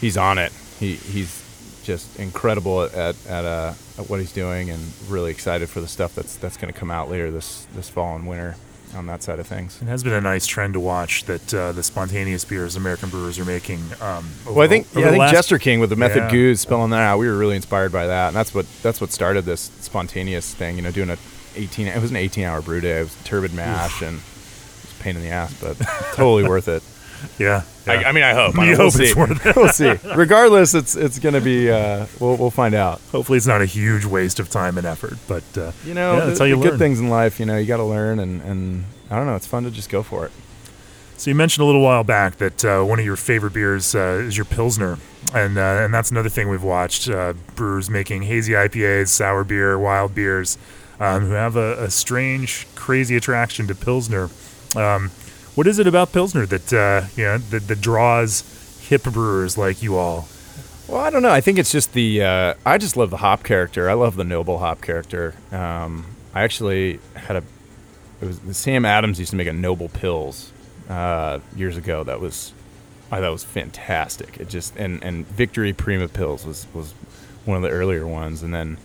[0.00, 0.52] he's on it.
[0.80, 1.42] He he's
[1.84, 5.88] just incredible at at, at, uh, at what he's doing, and really excited for the
[5.88, 8.56] stuff that's that's going to come out later this this fall and winter
[8.94, 9.80] on that side of things.
[9.82, 13.38] It has been a nice trend to watch that uh, the spontaneous beers American brewers
[13.38, 13.80] are making.
[14.00, 16.30] Um, over Well, I think yeah, I think last- Jester King with the Method Yeah.
[16.30, 17.18] Goose spelling that out.
[17.18, 20.76] We were really inspired by that, and that's what that's what started this spontaneous thing.
[20.76, 21.18] You know, doing a
[21.56, 21.86] 18.
[21.88, 23.00] It was an 18 hour brew day.
[23.00, 24.22] It was turbid mash and it
[24.82, 25.76] was a pain in the ass, but
[26.14, 26.82] totally worth it.
[27.38, 27.92] Yeah, yeah.
[27.92, 28.54] I, I mean, I hope.
[28.56, 29.18] You I mean, hope we'll it's see.
[29.18, 29.56] worth it.
[29.56, 29.94] we'll see.
[30.16, 31.70] Regardless, it's it's gonna be.
[31.70, 33.00] Uh, we'll we'll find out.
[33.12, 35.18] Hopefully, it's not a huge waste of time and effort.
[35.28, 36.70] But uh, You know, yeah, the, that's how you the learn.
[36.70, 37.38] good things in life.
[37.40, 39.36] You know, you got to learn, and and I don't know.
[39.36, 40.32] It's fun to just go for it.
[41.16, 44.22] So you mentioned a little while back that uh, one of your favorite beers uh,
[44.26, 44.98] is your pilsner,
[45.32, 49.78] and uh, and that's another thing we've watched uh, brewers making hazy IPAs, sour beer,
[49.78, 50.58] wild beers,
[50.98, 54.28] um, who have a, a strange, crazy attraction to pilsner.
[54.74, 55.10] Um,
[55.54, 58.42] what is it about pilsner that uh, you know that, that draws
[58.88, 60.28] hip brewers like you all?
[60.88, 61.30] Well, I don't know.
[61.30, 62.22] I think it's just the.
[62.22, 63.88] Uh, I just love the hop character.
[63.88, 65.34] I love the noble hop character.
[65.50, 67.42] Um, I actually had a.
[68.20, 70.50] It was Sam Adams used to make a Noble Pils
[70.88, 72.04] uh, years ago.
[72.04, 72.52] That was,
[73.10, 74.38] I thought was fantastic.
[74.38, 76.92] It just and and Victory Prima Pils was was
[77.44, 78.76] one of the earlier ones, and then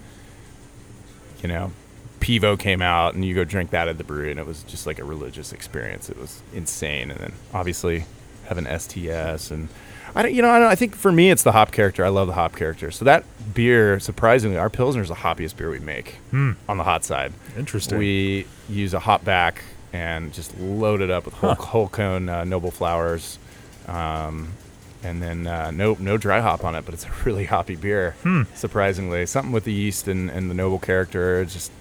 [1.42, 1.72] you know,
[2.20, 4.86] Pivo came out, and you go drink that at the brewery, and it was just
[4.86, 6.10] like a religious experience.
[6.10, 7.12] It was insane.
[7.12, 8.06] And then obviously
[8.48, 9.70] having STS and
[10.16, 12.04] I don't, you know, I, don't, I think for me it's the hop character.
[12.04, 12.90] I love the hop character.
[12.90, 16.54] So that beer, surprisingly, our Pilsner is the hoppiest beer we make Hmm.
[16.68, 17.32] on the hot side.
[17.56, 18.00] Interesting.
[18.00, 21.64] We use a hop back and just load it up with whole, Huh.
[21.64, 23.38] whole cone uh, noble flowers,
[23.88, 24.50] um,
[25.04, 26.86] and then uh, no no dry hop on it.
[26.86, 28.16] But it's a really hoppy beer.
[28.24, 28.44] Hmm.
[28.56, 31.46] Surprisingly, something with the yeast and, and the noble character.
[31.46, 31.72] Just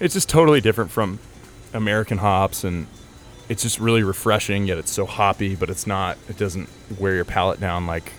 [0.00, 1.18] it's just totally different from
[1.72, 2.86] American hops, and
[3.48, 4.66] it's just really refreshing.
[4.66, 6.18] Yet it's so hoppy, but it's not.
[6.28, 8.12] It doesn't wear your palate down like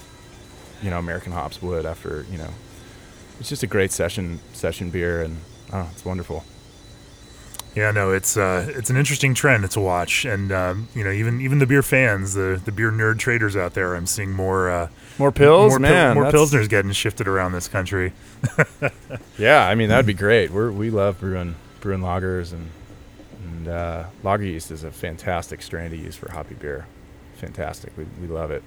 [0.82, 2.50] you know American hops would after you know.
[3.40, 5.38] It's just a great session session beer, and
[5.72, 6.44] oh, it's wonderful.
[7.76, 11.40] Yeah, no, it's uh, it's an interesting trend to watch, and um, you know, even
[11.42, 14.88] even the beer fans, the the beer nerd traders out there, I'm seeing more uh,
[15.20, 16.16] More pills, more, pil- man.
[16.16, 18.13] more pilsners getting shifted around this country.
[19.38, 20.50] Yeah, I mean that'd be great.
[20.50, 22.70] We're we love brewing brewing lagers and
[23.44, 26.88] and uh, lager yeast is a fantastic strain to use for hoppy beer.
[27.36, 27.94] Fantastic.
[27.98, 28.63] We we love it.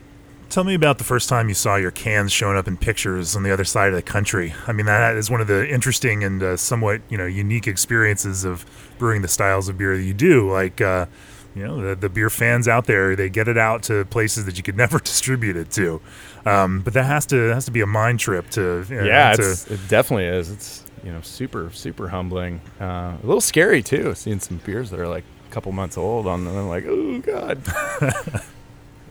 [0.49, 3.45] Tell me about the first time you saw your cans showing up in pictures on
[3.45, 4.53] the other side of the country.
[4.67, 8.45] I mean, that is one of the interesting and uh, somewhat you know unique experiences
[8.45, 8.65] of
[8.99, 10.51] brewing the styles of beer that you do.
[10.51, 11.07] Like, uh,
[11.55, 14.57] you know, the, the beer fans out there, they get it out to places that
[14.57, 16.01] you could never distribute it to.
[16.45, 19.35] Um, but that has to has to be a mind trip to you know, yeah,
[19.35, 20.51] to- it definitely is.
[20.51, 22.61] It's you know super super humbling.
[22.81, 24.15] Uh, a little scary too.
[24.15, 26.57] Seeing some beers that are like a couple months old on them.
[26.57, 27.63] I'm like, oh god.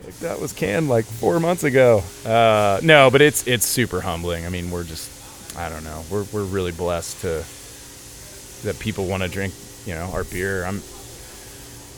[0.04, 2.02] Like that was canned like four months ago.
[2.24, 4.46] Uh, no, but it's it's super humbling.
[4.46, 6.02] I mean, we're just I don't know.
[6.10, 7.44] We're we're really blessed to
[8.66, 9.54] that people want to drink,
[9.86, 10.64] you know, our beer.
[10.64, 10.82] I'm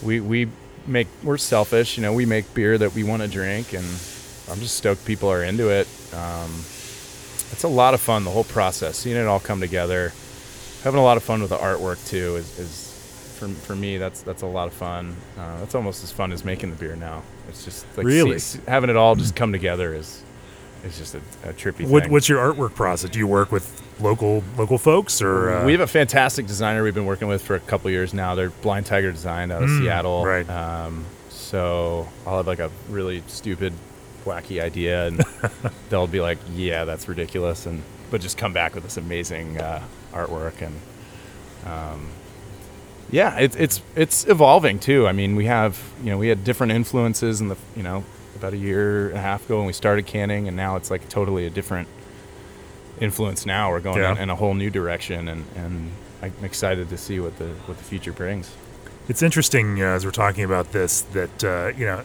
[0.02, 0.48] we we
[0.86, 2.12] make we're selfish, you know.
[2.12, 3.84] We make beer that we want to drink, and
[4.50, 5.86] I'm just stoked people are into it.
[6.12, 6.64] Um,
[7.52, 10.12] it's a lot of fun the whole process, seeing it all come together.
[10.84, 12.88] Having a lot of fun with the artwork too is, is
[13.38, 15.14] for, for me that's that's a lot of fun.
[15.38, 17.22] Uh, that's almost as fun as making the beer now.
[17.48, 18.38] It's just like Really?
[18.38, 20.22] see- having it all just come together is
[20.84, 22.12] is just a, a trippy what, thing.
[22.12, 23.08] what's your artwork process?
[23.10, 26.94] Do you work with local local folks or uh, we have a fantastic designer we've
[26.94, 28.34] been working with for a couple years now.
[28.34, 30.24] They're Blind Tiger Design out of Mm, Seattle.
[30.24, 30.48] right.
[30.50, 33.72] Um, so I'll have like a really stupid,
[34.24, 35.22] wacky idea, and
[35.90, 39.82] they'll be like, "Yeah, that's ridiculous," and but just come back with this amazing uh,
[40.12, 40.74] artwork and.
[41.66, 42.08] Um,
[43.10, 45.06] yeah, it's it's it's evolving too.
[45.06, 48.04] I mean, we have you know we had different influences in the you know
[48.36, 51.08] about a year and a half ago when we started canning, and now it's like
[51.10, 51.88] totally a different
[53.00, 53.44] influence.
[53.46, 54.12] Now we're going Yeah.
[54.12, 55.90] in, in a whole new direction, and and
[56.22, 58.50] I'm excited to see what the what the future brings.
[59.08, 62.02] It's interesting know, as we're talking about this that uh, you know,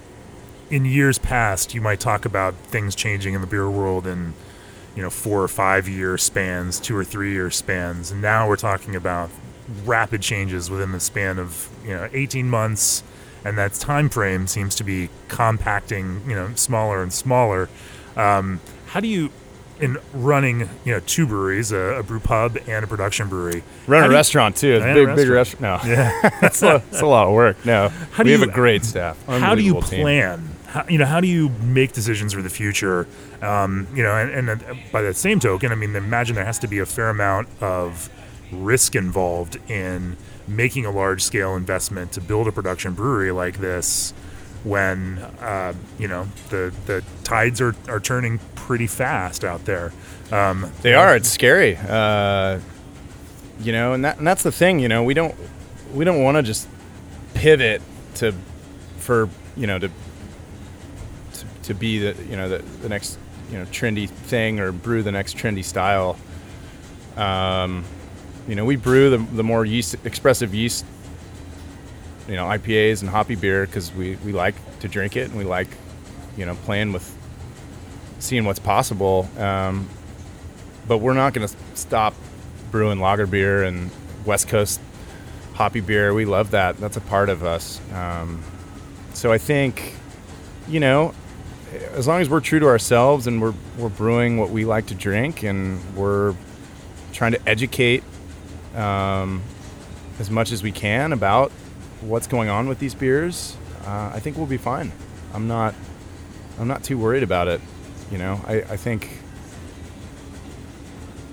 [0.70, 4.34] in years past, you might talk about things changing in the beer world in
[4.96, 8.56] you know four or five year spans, two or three year spans, and now we're
[8.56, 9.30] talking about
[9.86, 13.04] rapid changes within the span of you know 18 months,
[13.46, 17.70] and that time frame seems to be compacting, you know, smaller and smaller.
[18.16, 19.32] Um, how do you
[19.80, 23.62] in running, you know, two breweries, a, a brew pub and a production brewery.
[23.86, 24.74] Run a do you- restaurant too.
[24.74, 25.84] It's big, big restaurant.
[25.86, 26.40] No, Yeah.
[26.42, 27.64] it's, a, it's a lot of work.
[27.64, 29.24] No, How do we have a great staff.
[29.28, 30.50] how do you plan?
[30.78, 33.08] How, you know, how do you make decisions for the future?
[33.42, 36.60] Um, you know, and, and uh, by that same token, I mean, imagine there has
[36.60, 38.12] to be a fair amount of
[38.52, 44.14] risk involved in making a large scale investment to build a production brewery like this
[44.64, 49.92] when uh, you know the the tides are, are turning pretty fast out there.
[50.32, 51.16] Um, They are.
[51.16, 51.76] It's scary.
[51.78, 52.60] Uh,
[53.62, 54.80] you know, and that and that's the thing.
[54.80, 55.34] You know, we don't
[55.92, 56.68] we don't want to just
[57.34, 57.82] pivot
[58.16, 58.36] to
[59.00, 59.90] for you know to
[61.68, 63.18] to, be the you know the, the next
[63.52, 66.18] you know trendy thing or brew the next trendy style.
[67.16, 67.84] Um,
[68.48, 70.86] you know, we brew the the more yeast expressive yeast.
[72.28, 75.46] You know, IPAs and hoppy beer because we, we like to drink it and we
[75.46, 75.70] like,
[76.36, 77.16] you know, playing with
[78.20, 79.30] seeing what's possible.
[79.38, 79.88] Um,
[80.88, 82.14] but we're not going to stop
[82.72, 83.92] brewing lager beer and
[84.26, 84.82] West Coast
[85.54, 86.14] hoppy beer.
[86.14, 86.78] We love that.
[86.78, 87.82] That's a part of us.
[87.94, 88.44] Um,
[89.14, 89.96] so I think,
[90.68, 91.14] you know,
[91.94, 94.96] as long as we're true to ourselves and we're we're brewing what we like to
[94.96, 96.36] drink and we're
[97.14, 98.04] trying to educate
[98.76, 99.42] um,
[100.20, 101.52] as much as we can about
[102.02, 104.92] what's going on with these beers, uh, I think we'll be fine.
[105.34, 105.76] I'm not
[106.60, 107.62] I'm not too worried about it.
[108.12, 109.10] You know, I, I think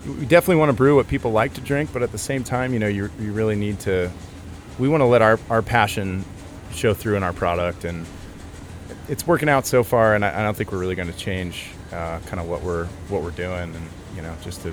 [0.07, 2.73] we definitely want to brew what people like to drink, but at the same time,
[2.73, 4.11] you know, you, you really need to.
[4.79, 6.25] We want to let our, our passion
[6.73, 8.05] show through in our product, and
[9.09, 10.15] it's working out so far.
[10.15, 12.87] And I, I don't think we're really going to change uh, kind of what we're
[13.09, 14.73] what we're doing, and you know, just to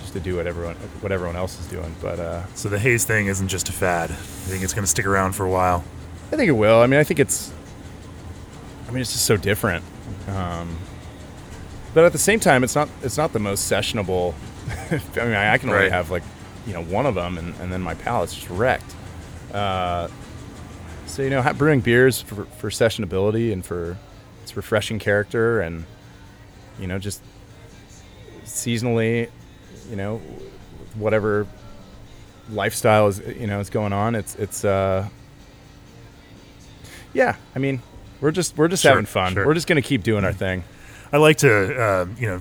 [0.00, 1.94] just to do what everyone what everyone else is doing.
[2.00, 4.10] But uh, So the haze thing isn't just a fad.
[4.10, 5.84] I think it's going to stick around for a while.
[6.32, 6.80] I think it will.
[6.80, 7.52] I mean, I think it's.
[8.88, 9.84] I mean, it's just so different.
[10.28, 10.78] Um,
[11.94, 12.88] but at the same time, it's not.
[13.02, 14.34] It's not the most sessionable.
[14.90, 15.92] I mean, I, I can only Right.
[15.92, 16.22] have like,
[16.66, 18.94] you know, one of them, and, and then my palate's just wrecked.
[19.52, 20.08] Uh,
[21.18, 23.96] so you know, brewing beers for, for sessionability and for
[24.44, 25.84] its refreshing character, and
[26.78, 27.20] you know, just
[28.44, 29.28] seasonally,
[29.90, 30.18] you know,
[30.94, 31.48] whatever
[32.50, 34.14] lifestyle is you know is going on.
[34.14, 35.08] It's it's uh,
[37.12, 37.34] yeah.
[37.56, 37.82] I mean,
[38.20, 39.32] we're just we're just Sure, having fun.
[39.34, 39.44] sure.
[39.44, 40.62] We're just gonna keep doing our thing.
[41.12, 42.40] I like to, uh, you know,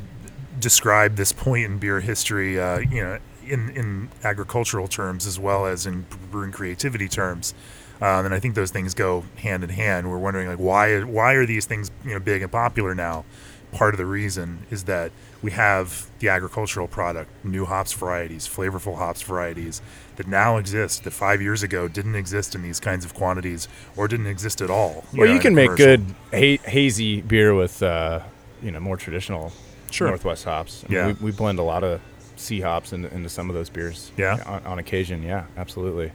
[0.59, 5.65] describe this point in beer history, uh, you know, in, in agricultural terms as well
[5.65, 7.55] as in brewing creativity terms.
[8.01, 10.09] Um, and I think those things go hand in hand.
[10.09, 13.25] We're wondering, like, why why are these things, you know, big and popular now?
[13.71, 18.97] Part of the reason is that we have the agricultural product, new hops varieties, flavorful
[18.97, 19.81] hops varieties
[20.15, 24.07] that now exist that five years ago didn't exist in these kinds of quantities or
[24.07, 25.03] didn't exist at all.
[25.13, 28.21] Well, know, you can make good ha- hazy beer with uh,
[28.63, 29.51] you know more traditional
[29.91, 30.07] Sure.
[30.09, 30.83] Northwest hops.
[30.85, 31.07] I mean, Yeah.
[31.07, 32.01] we, we blend a lot of
[32.35, 34.11] C hops into, into some of those beers.
[34.17, 34.41] Yeah?
[34.45, 35.23] on, on occasion.
[35.23, 36.11] Yeah, absolutely.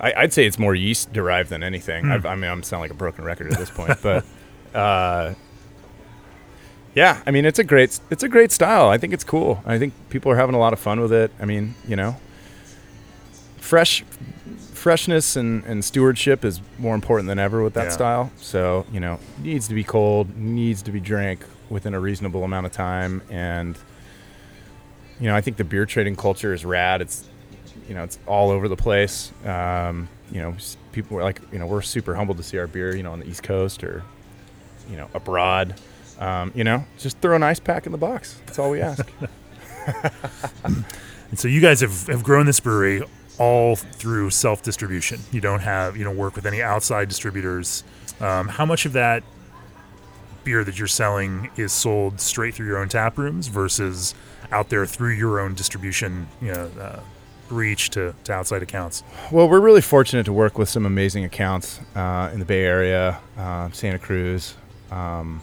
[0.00, 2.10] I, I'd say it's more yeast derived than anything.
[2.10, 4.24] I've, I mean, I'm sound like a broken record at this point, but
[4.74, 5.34] uh,
[6.94, 8.88] yeah, I mean, it's a great it's a great style.
[8.88, 9.62] I think it's cool.
[9.66, 11.30] I think people are having a lot of fun with it.
[11.40, 12.16] I mean, you know,
[13.58, 14.04] fresh
[14.72, 17.90] freshness and, and stewardship is more important than ever with that Yeah.
[17.90, 18.32] style.
[18.36, 22.66] So, you know, needs to be cold, needs to be drank within a reasonable amount
[22.66, 23.20] of time.
[23.28, 23.76] And,
[25.18, 27.00] you know, I think the beer trading culture is rad.
[27.00, 27.28] It's,
[27.88, 29.32] you know, it's all over the place.
[29.44, 30.56] Um, you know,
[30.92, 33.20] people are like, you know, we're super humbled to see our beer, you know, on
[33.20, 34.02] the East Coast or,
[34.90, 35.74] you know, abroad.
[36.18, 38.40] Um, you know, just throw an ice pack in the box.
[38.46, 39.06] That's all we ask.
[41.30, 43.02] And so you guys have, have grown this brewery
[43.38, 45.20] all through self distribution.
[45.32, 47.84] You don't have you don't work with any outside distributors.
[48.20, 49.22] Um, how much of that
[50.44, 54.14] beer that you're selling is sold straight through your own tap rooms versus
[54.52, 57.00] out there through your own distribution, you know, uh,
[57.50, 59.02] reach to, to outside accounts?
[59.30, 63.18] Well, we're really fortunate to work with some amazing accounts uh, in the Bay Area,
[63.38, 64.54] uh, Santa Cruz.
[64.90, 65.40] Um,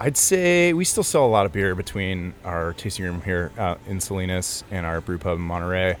[0.00, 3.80] I'd say we still sell a lot of beer between our tasting room here out
[3.86, 5.96] in Salinas and our brew pub in Monterey.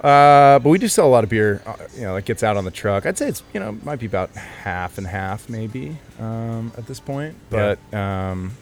[0.00, 2.56] Uh, but we do sell a lot of beer, uh, you know, that gets out
[2.56, 3.04] on the truck.
[3.04, 7.00] I'd say it's, you know, might be about half and half maybe um, at this
[7.00, 7.34] point.
[7.50, 7.74] Yeah.
[7.90, 8.52] But, um,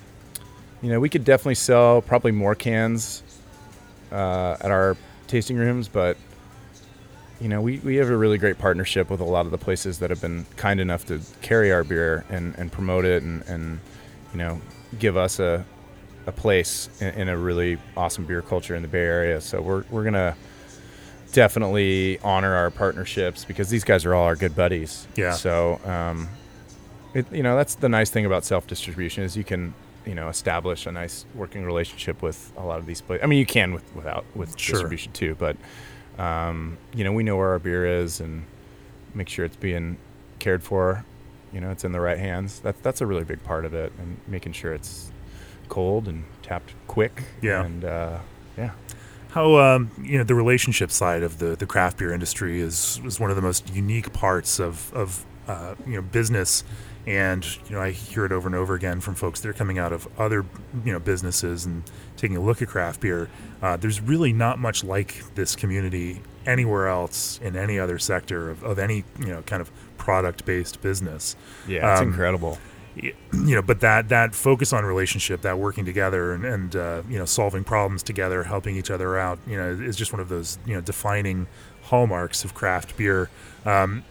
[0.80, 3.22] you know, we could definitely sell probably more cans
[4.12, 4.96] uh, at our
[5.26, 6.16] tasting rooms, but
[7.40, 9.98] you know, we, we have a really great partnership with a lot of the places
[9.98, 13.78] that have been kind enough to carry our beer and, and promote it and, and,
[14.32, 14.60] you know,
[14.98, 15.64] give us a,
[16.26, 19.40] a place in, in a really awesome beer culture in the Bay Area.
[19.40, 20.34] So we're, we're going to
[21.32, 25.06] definitely honor our partnerships because these guys are all our good buddies.
[25.16, 25.32] Yeah.
[25.32, 26.28] So, um,
[27.12, 29.74] it, you know, that's the nice thing about self distribution is you can,
[30.06, 33.24] you know, establish a nice working relationship with a lot of these places.
[33.24, 34.74] I mean, you can with, without, with Sure.
[34.74, 35.56] distribution too, but,
[36.18, 38.44] um, you know, we know where our beer is and
[39.14, 39.98] make sure it's being
[40.38, 41.04] cared for.
[41.52, 42.60] You know, it's in the right hands.
[42.60, 45.10] That, that's a really big part of it, and making sure it's
[45.68, 47.24] cold and tapped quick.
[47.40, 47.64] Yeah.
[47.64, 48.18] And uh,
[48.58, 48.70] yeah,
[49.30, 53.18] How um, you know the relationship side of the, the craft beer industry is is
[53.18, 56.62] one of the most unique parts of of uh, you know business,
[57.06, 59.78] and you know I hear it over and over again from folks that are coming
[59.78, 60.44] out of other
[60.84, 61.82] you know businesses and
[62.16, 63.28] taking a look at craft beer.
[63.62, 68.62] Uh, there's really not much like this community anywhere else in any other sector of,
[68.62, 72.58] of any you know kind of product based business yeah, it's Um, incredible.
[72.94, 77.18] you know, but that that focus on relationship, that working together, and, and uh, you
[77.18, 80.58] know, solving problems together, helping each other out, you know, is just one of those
[80.64, 81.46] you know defining
[81.82, 83.28] hallmarks of craft beer.
[83.66, 84.02] Um,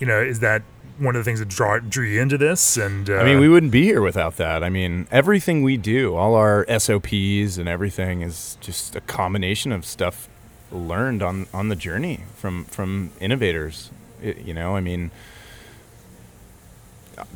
[0.00, 0.62] you know, is that
[0.98, 2.76] one of the things that draw drew you into this?
[2.76, 4.62] And uh, I mean, we wouldn't be here without that.
[4.62, 9.84] I mean, everything we do, all our SOPs and everything is just a combination of
[9.84, 10.28] stuff
[10.72, 13.90] learned on, on the journey from from innovators.
[14.22, 15.10] It- you know, I mean,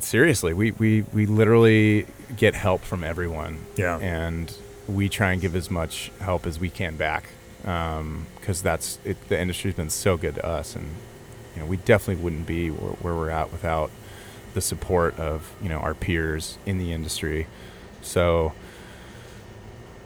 [0.00, 2.06] seriously, we, we, we literally
[2.36, 3.58] get help from everyone.
[3.76, 3.98] Yeah.
[3.98, 4.52] And
[4.88, 7.28] we try and give as much help as we can back
[7.60, 10.86] because that's it, the industry's been so good to us, and
[11.58, 13.90] you know, we definitely wouldn't be where, we're at without
[14.54, 17.46] the support of you know our peers in the industry.
[18.00, 18.52] So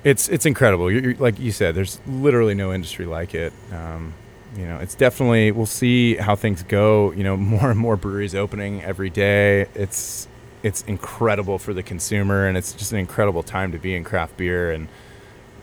[0.05, 0.91] it's it's incredible.
[0.91, 3.53] You're, you're- like you said, there's literally no industry like it.
[3.73, 4.15] Um,
[4.57, 5.51] you know, it's definitely.
[5.53, 7.13] We'll see how things go.
[7.13, 9.67] You know, more and more breweries opening every day.
[9.75, 10.29] It's
[10.63, 14.37] it's incredible for the consumer, and it's just an incredible time to be in craft
[14.37, 14.71] beer.
[14.73, 14.89] And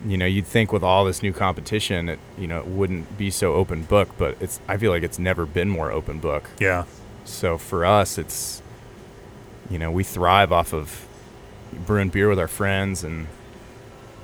[0.06, 3.30] you know, you'd think with all this new competition, it you know, it wouldn't be
[3.32, 6.50] so open book, but it's I feel like it's never been more open book.
[6.60, 6.86] Yeah.
[7.26, 8.62] So for us, it's
[9.70, 11.08] you know, we thrive off of
[11.86, 13.28] brewing beer with our friends and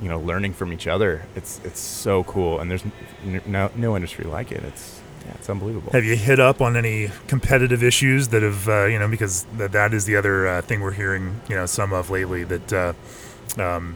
[0.01, 1.23] you know, learning from each other.
[1.36, 2.84] It's it's so cool, and there's
[3.45, 4.63] no no industry like it.
[4.63, 5.91] It's yeah, it's unbelievable.
[5.91, 9.71] Have you hit up on any competitive issues that have, uh, you know, because that,
[9.71, 12.93] that is the other uh, thing we're hearing, you know, some of lately that uh,
[13.57, 13.95] um,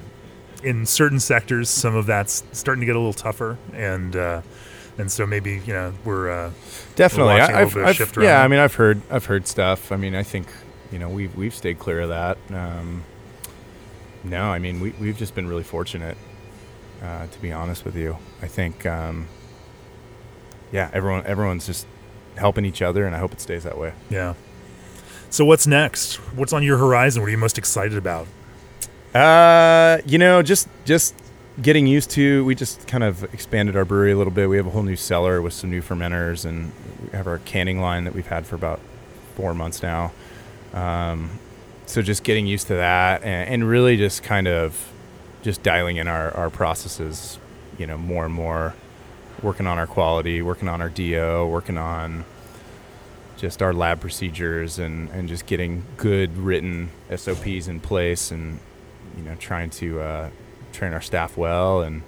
[0.64, 3.57] in certain sectors, some of that's starting to get a little tougher.
[3.74, 4.41] And, uh,
[4.97, 6.51] and so maybe, you know, we're uh,
[6.95, 8.43] Definitely, watching a I, little I've, I've- yeah.
[8.43, 9.91] I mean, I've heard I've heard stuff.
[9.91, 10.47] I mean, I think
[10.91, 12.38] you know we've we've stayed clear of that.
[12.53, 13.03] Um,
[14.26, 16.18] no, I mean we we've just been really fortunate,
[17.01, 18.18] uh, to be honest with you.
[18.41, 19.28] I think, um,
[20.74, 21.88] yeah, everyone everyone's just
[22.36, 23.93] helping each other, and I hope it stays that way.
[24.10, 24.34] yeah.
[25.30, 26.16] So what's next?
[26.36, 27.22] What's on your horizon?
[27.22, 28.28] What are you most excited about?
[29.14, 31.16] Uh, you know, just just
[31.62, 32.45] getting used to.
[32.45, 34.49] We just kind of expanded our brewery a little bit.
[34.49, 37.82] We have a whole new cellar with some new fermenters, and we have our canning
[37.82, 38.80] line that we've had for about
[39.36, 40.12] four months now.
[40.74, 41.32] Um,
[41.86, 44.91] so just getting used to that, and, and really just kind of
[45.41, 47.39] just dialing in our our processes.
[47.80, 48.76] You know, more and more,
[49.41, 52.26] working on our quality, working on our DO, working on
[53.38, 58.60] just our lab procedures and, and just getting good written SOPs in place and
[59.18, 60.30] you know trying to uh,
[60.74, 62.01] train our staff well and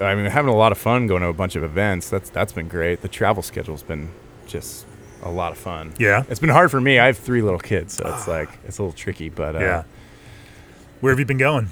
[0.00, 2.52] I mean having a lot of fun going to a bunch of events that's that's
[2.52, 4.10] been great the travel schedule's been
[4.46, 4.86] just
[5.22, 6.24] a lot of fun Yeah.
[6.28, 8.82] it's been hard for me I have three little kids so it's like it's a
[8.82, 9.82] little tricky but uh, yeah.
[11.00, 11.68] Where have you been going?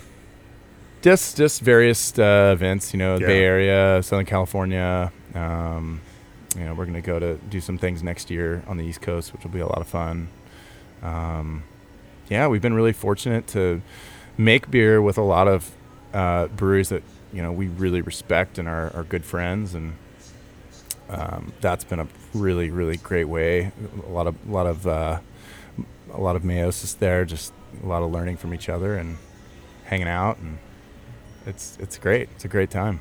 [1.00, 3.26] just just various uh, events you know Yeah.
[3.26, 6.00] Bay Area Southern California um,
[6.56, 9.32] you know we're gonna go to do some things next year on the East Coast
[9.32, 10.28] which will be a lot of fun
[11.02, 11.62] um,
[12.28, 13.82] yeah we've been really fortunate to
[14.38, 15.70] make beer with a lot of
[16.14, 17.02] uh, breweries that
[17.32, 19.94] you know we really respect and are, are good friends and
[21.08, 23.72] um, that's been a really really great way
[24.06, 25.18] a lot of a lot of uh,
[26.12, 27.52] a lot of meiosis there just
[27.82, 29.16] a lot of learning from each other and
[29.84, 30.58] hanging out and
[31.46, 33.00] it's it's great it's a great time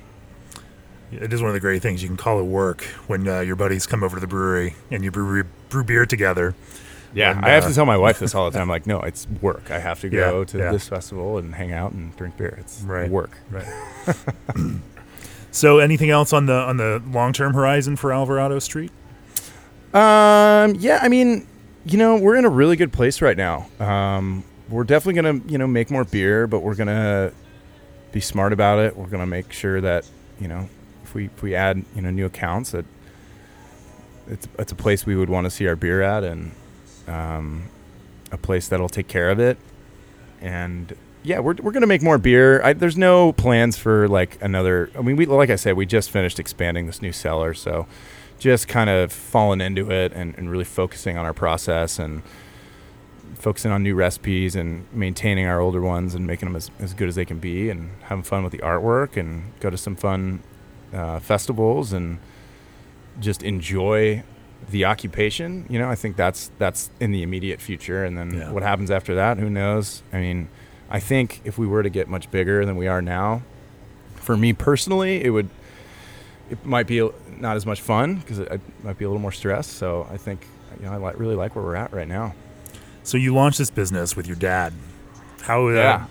[1.11, 2.01] It is one of the great things.
[2.01, 5.03] You can call it work when uh, your buddies come over to the brewery and
[5.03, 6.55] you brew, brew beer together.
[7.13, 8.99] Yeah And, i have uh, to tell my wife this all the time like no
[9.01, 10.71] it's work i have to go Yeah, to yeah.
[10.71, 13.09] this festival and hang out and drink beer it's Right.
[13.09, 13.65] work Right.
[15.51, 18.91] so, anything else on the on the long term horizon for Alvarado Street?
[19.93, 21.45] Um, yeah, I mean,
[21.85, 23.67] you know, we're in a really good place right now.
[23.79, 27.31] Um, we're definitely gonna, you know, make more beer, but we're gonna
[28.13, 28.95] be smart about it.
[28.95, 30.05] We're gonna make sure that,
[30.39, 30.69] you know,
[31.03, 32.85] if we if we add, you know, new accounts, that
[34.27, 36.51] it's it's a place we would want to see our beer at, and
[37.07, 37.63] um,
[38.31, 39.57] a place that'll take care of it.
[40.39, 42.63] And yeah, we're we're gonna make more beer.
[42.63, 44.89] I, there's no plans for like another.
[44.97, 47.87] I mean, we like I said, we just finished expanding this new cellar, so
[48.39, 52.23] just kind of falling into it and, and really focusing on our process and
[53.35, 57.07] focusing on new recipes and maintaining our older ones and making them as, as good
[57.07, 60.41] as they can be and having fun with the artwork and go to some fun
[60.91, 62.17] uh, festivals and
[63.19, 64.23] just enjoy
[64.69, 68.51] the occupation you know i think that's that's in the immediate future and then Yeah.
[68.51, 70.47] what happens after that who knows i mean
[70.89, 73.41] i think if we were to get much bigger than we are now
[74.15, 75.49] for me personally it would
[76.49, 77.07] it might be
[77.39, 80.17] not as much fun because it, it might be a little more stress so i
[80.17, 80.45] think
[80.79, 82.33] you know i li- really like where we're at right now
[83.03, 84.73] So, you launched this business with your dad.
[85.41, 85.67] How?
[85.67, 86.05] Uh, Yeah.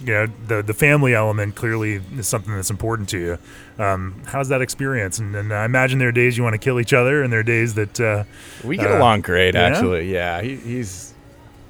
[0.00, 3.38] You know, the the family element clearly is something that's important to you.
[3.82, 5.18] Um, how's that experience?
[5.18, 7.40] And, and I imagine there are days you want to kill each other, and there
[7.40, 8.24] are days that uh,
[8.64, 10.12] We get Uh, along great, actually.
[10.12, 11.14] Yeah, he, he's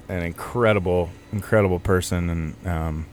[0.07, 3.05] an incredible, incredible person, and um,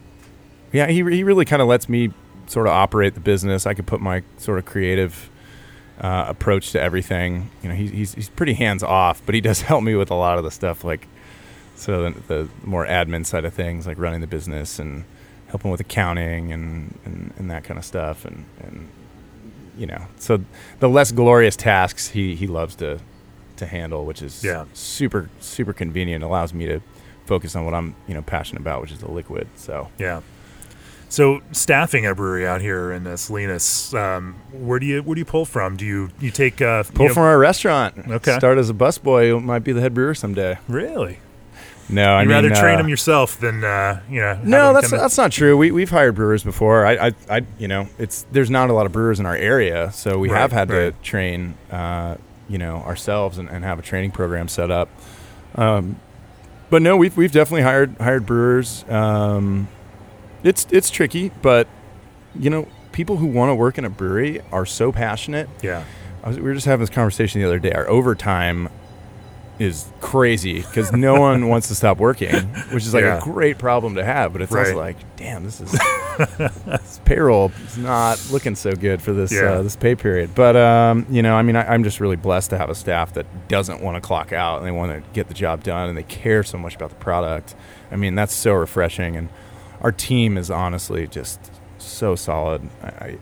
[0.72, 2.12] yeah, he he really kind of lets me
[2.46, 3.66] sort of operate the business.
[3.66, 5.28] I could put my sort of creative
[6.00, 7.50] uh, approach to everything.
[7.62, 10.14] You know, he's he's he's pretty hands off, but he does help me with a
[10.14, 11.06] lot of the stuff, like
[11.76, 15.04] so the, the more admin side of things, like running the business and
[15.48, 18.88] helping with accounting and and, and that kind of stuff, and and
[19.78, 20.42] you know, so
[20.80, 22.98] the less glorious tasks he he loves to
[23.56, 24.64] to handle, which is Yeah.
[24.74, 26.24] super super convenient.
[26.24, 26.80] Allows me to
[27.26, 29.46] focus on what I'm you know passionate about, which is the liquid.
[29.56, 30.20] So Yeah.
[31.08, 35.20] So staffing a brewery out here in uh, Salinas, um, where do you where do
[35.20, 35.76] you pull from?
[35.76, 37.96] Do you you take uh, pull you know- from our restaurant.
[38.08, 38.36] Okay.
[38.36, 39.40] Start as a busboy.
[39.42, 40.58] Might be the head brewer someday.
[40.68, 41.20] really?
[41.88, 44.40] No, I You'd mean rather train uh, them yourself than uh, you know.
[44.42, 45.56] No, that's that's not true.
[45.56, 46.84] We we've hired brewers before.
[46.84, 49.92] I, I I you know it's there's not a lot of brewers in our area,
[49.92, 50.92] so we Right, have had right.
[50.98, 52.16] to train uh,
[52.48, 54.88] you know ourselves and, and have a training program set up.
[55.54, 56.00] Um,
[56.70, 58.84] but no, we've we've definitely hired hired brewers.
[58.88, 59.68] Um,
[60.42, 61.68] it's it's tricky, but
[62.36, 65.48] you know, people who want to work in a brewery are so passionate.
[65.62, 65.84] Yeah.
[66.24, 67.70] I was, we were just having this conversation the other day.
[67.72, 68.68] Our overtime
[69.58, 73.18] is crazy because no one wants to stop working, which is like Yeah.
[73.18, 74.32] a great problem to have.
[74.32, 75.72] But it's also like, damn, this is
[76.38, 79.52] this payroll is not looking so good for this Yeah.
[79.54, 80.34] uh, this pay period.
[80.34, 83.14] But um, you know, I mean, I, I'm just really blessed to have a staff
[83.14, 85.96] that doesn't want to clock out and they want to get the job done and
[85.96, 87.54] they care so much about the product.
[87.90, 89.28] I mean, that's so refreshing, and
[89.80, 91.38] our team is honestly just
[91.78, 92.68] so solid.
[92.82, 93.18] I, I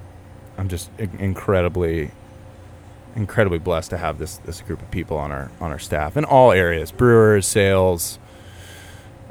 [0.57, 2.11] I'm just incredibly
[3.17, 6.25] incredibly blessed to have this this group of people on our on our staff in
[6.25, 8.19] all areas brewers sales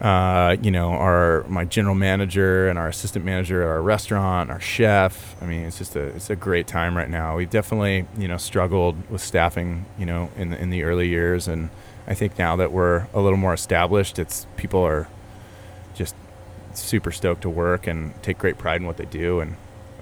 [0.02, 4.60] uh, you know our my general manager and our assistant manager at our restaurant our
[4.60, 5.36] chef.
[5.42, 7.38] I mean it's just a it's a great time right now.
[7.38, 11.48] We've definitely you know struggled with staffing you know in the, in the early years.
[11.48, 11.70] And
[12.06, 15.08] i think now that we're a little more established it's people are
[15.96, 16.16] just
[16.74, 19.40] super stoked to work and take great pride in what they do.
[19.40, 19.56] And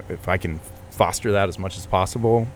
[0.09, 0.59] if i can
[0.89, 2.47] foster that as much as possible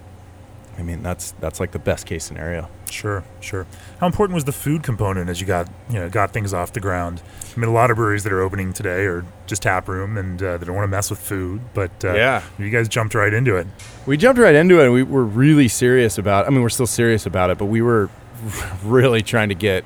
[0.78, 2.68] I mean, that's that's like the best case scenario.
[2.92, 3.66] Sure, sure.
[4.00, 6.80] How important was the food component as you got you know got things off the
[6.82, 7.22] ground?
[7.56, 10.42] I mean, a lot of breweries that are opening today are just tap room and
[10.44, 11.62] uh, they don't want to mess with food.
[11.74, 12.44] But uh, Yeah.
[12.60, 13.68] you guys jumped right into it.
[14.06, 14.86] We jumped right into it.
[14.86, 16.46] and We were really serious about.
[16.46, 18.10] I mean, we're still serious about it, but we were
[18.84, 19.86] really trying to get,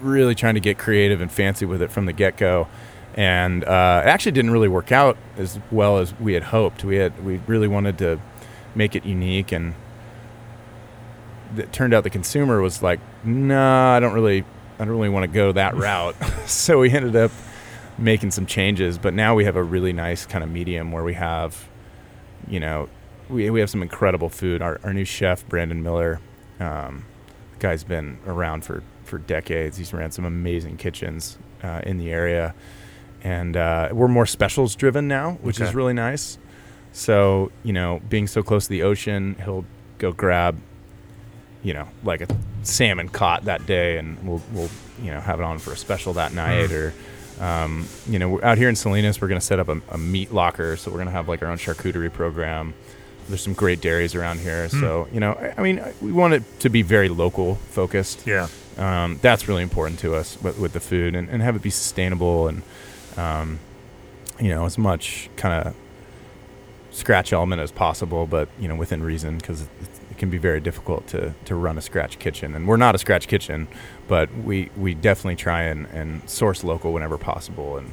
[0.00, 2.68] really trying to get creative and fancy with it from the get go,
[3.14, 6.84] and uh, it actually didn't really work out as well as we had hoped.
[6.84, 8.20] We had we really wanted to
[8.74, 9.74] make it unique, and
[11.56, 14.44] it turned out the consumer was like, "Nah, I don't really,
[14.78, 16.16] I don't really want to go that route."
[16.46, 17.30] so we ended up
[17.98, 21.14] making some changes, but now we have a really nice kind of medium where we
[21.14, 21.68] have
[22.48, 22.88] you know,
[23.28, 24.62] we, we have some incredible food.
[24.62, 26.20] Our, our new chef, Brandon Miller,
[26.60, 27.04] um,
[27.52, 29.76] the guy's been around for, for decades.
[29.76, 32.54] He's ran some amazing kitchens uh, in the area.
[33.22, 36.38] And uh, we're more specials driven now, which is really nice.
[36.94, 39.64] So, you know, being so close to the ocean, he'll
[39.98, 40.56] go grab,
[41.62, 42.28] you know, like a
[42.62, 44.70] salmon caught that day and we'll, we'll
[45.02, 46.94] you know, have it on for a special that night or,
[47.40, 49.98] um, you know, we're out here in Salinas, we're going to set up a, a
[49.98, 50.76] meat locker.
[50.76, 52.74] So we're going to have like our own charcuterie program.
[53.28, 54.68] There's some great dairies around here.
[54.68, 58.24] So, you know, I, I mean, we want it to be very local focused.
[58.24, 58.46] Yeah,
[58.78, 61.70] Um, that's really important to us with, with the food and, and have it be
[61.70, 62.62] sustainable and,
[63.16, 63.58] um,
[64.38, 65.74] you know, as much kind of
[66.94, 69.68] scratch element as possible, but, you know, within reason because it,
[70.16, 72.54] can be very difficult to, to run a scratch kitchen.
[72.54, 73.66] And we're not a scratch kitchen,
[74.06, 77.92] but we, we definitely try and, and source local whenever possible and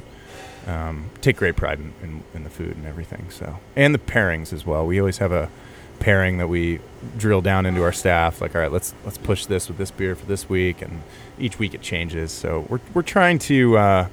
[0.68, 3.28] um, take great pride in, in, in the food and everything.
[3.30, 4.86] So, and the pairings as well.
[4.86, 5.50] We always have a
[5.98, 6.80] pairing that we
[7.16, 8.40] drill down into our staff.
[8.40, 11.02] Like, all right, let's let's push this with this beer for this week, and
[11.38, 12.32] each week it changes.
[12.32, 14.08] So we're we're trying to, uh,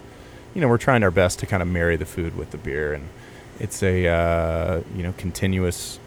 [0.53, 2.93] you know, we're trying our best to kind of marry the food with the beer,
[2.93, 3.09] and
[3.59, 5.99] it's a uh, you know continuous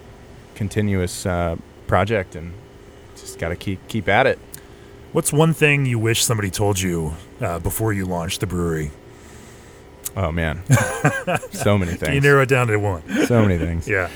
[0.54, 2.52] continuous uh, project, and
[3.16, 4.38] just got to keep keep at it.
[5.12, 8.90] What's one thing you wish somebody told you uh, before you launched the brewery?
[10.16, 10.62] Oh man,
[11.52, 13.02] so many Can you narrow it down to one?
[13.26, 13.88] So many things.
[13.88, 14.08] Yeah.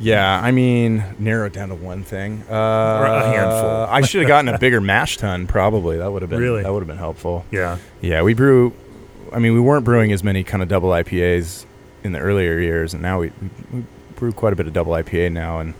[0.00, 2.42] Yeah, I mean, narrow it down to one thing.
[2.50, 3.70] Uh, Or a handful.
[3.94, 5.46] I should have gotten a bigger mash tun.
[5.46, 6.62] Probably that would have been Really?
[6.62, 7.44] that would have been helpful.
[7.50, 7.76] Yeah.
[8.00, 8.72] Yeah, we brew.
[9.32, 11.66] I mean, we weren't brewing as many kind of double IPAs
[12.04, 13.32] in the earlier years, and now we,
[13.72, 13.84] we,
[14.14, 15.74] brew quite a bit of double IPA now, and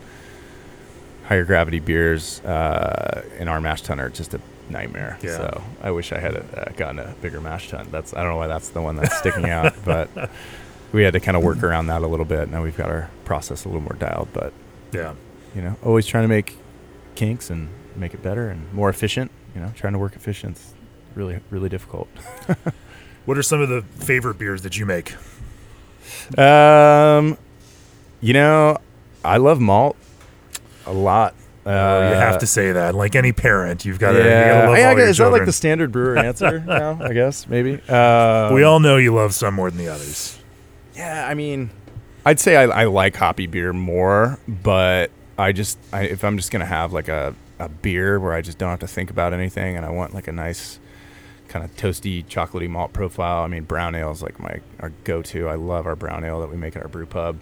[1.25, 5.17] higher gravity beers uh, in our mash tun are just a nightmare.
[5.21, 5.37] Yeah.
[5.37, 7.87] So I wish I had uh, gotten a bigger mash tun.
[7.91, 10.09] That's I don't know why that's the one that's sticking out, but
[10.91, 12.49] we had to kind of work around that a little bit.
[12.49, 14.51] Now we've got our process a little more dialed, but
[14.91, 15.13] Yeah.
[15.55, 16.57] you know, always trying to make
[17.15, 19.31] kinks and make it better and more efficient.
[19.53, 20.57] You know, trying to work efficient.
[20.57, 20.73] is
[21.15, 22.09] Really, really difficult.
[23.25, 25.15] What are some of the favorite beers that you make?
[26.37, 27.37] Um,
[28.21, 28.77] you know,
[29.23, 29.95] I love malt
[30.85, 31.35] a lot.
[31.65, 32.93] Uh, you have to say that.
[32.93, 34.19] Like any parent, you've got to.
[34.19, 36.99] Yeah, love yeah, all your is that like the standard brewer answer now?
[37.01, 37.81] I guess maybe.
[37.89, 40.37] Uh, we all know you love some more than the others.
[40.95, 41.71] Yeah, I mean,
[42.25, 46.51] I'd say I, I like hoppy beer more, but I just I, if I'm just
[46.51, 49.75] gonna have like a, a beer where I just don't have to think about anything,
[49.75, 50.79] and I want like a nice
[51.47, 53.43] kind of toasty, chocolatey malt profile.
[53.43, 55.47] I mean, brown ale is like my our go-to.
[55.47, 57.39] I love our brown ale that we make at our brew pub.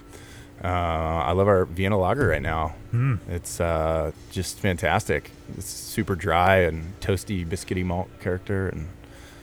[0.64, 2.70] Uh, I love our Vienna Lager right now.
[2.92, 3.16] Hmm.
[3.28, 5.32] It's uh, just fantastic.
[5.58, 8.88] It's super dry and toasty, biscuity malt character, and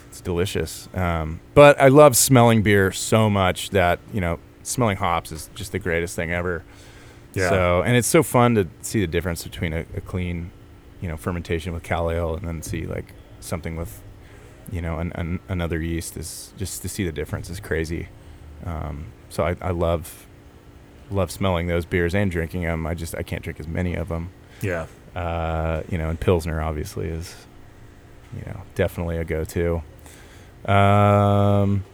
[0.08, 0.88] it's delicious.
[0.94, 5.72] Um, but I love smelling beer so much that you know, smelling hops is just
[5.72, 6.64] the greatest thing ever.
[7.34, 7.48] Yeah.
[7.50, 10.50] So, and it's so fun to see the difference between a, a clean,
[11.00, 14.02] you know, fermentation with cal ale, and then see like something with,
[14.70, 18.08] you know, an, an, another yeast is just to see the difference is crazy.
[18.64, 20.26] Um, so I, I love
[21.10, 22.86] love smelling those beers and drinking them.
[22.86, 24.30] I just I can't drink as many of them.
[24.60, 24.86] Yeah.
[25.16, 27.34] Uh, you know, and Pilsner obviously is,
[28.36, 29.82] you know, definitely a go-to.
[30.70, 31.84] Um,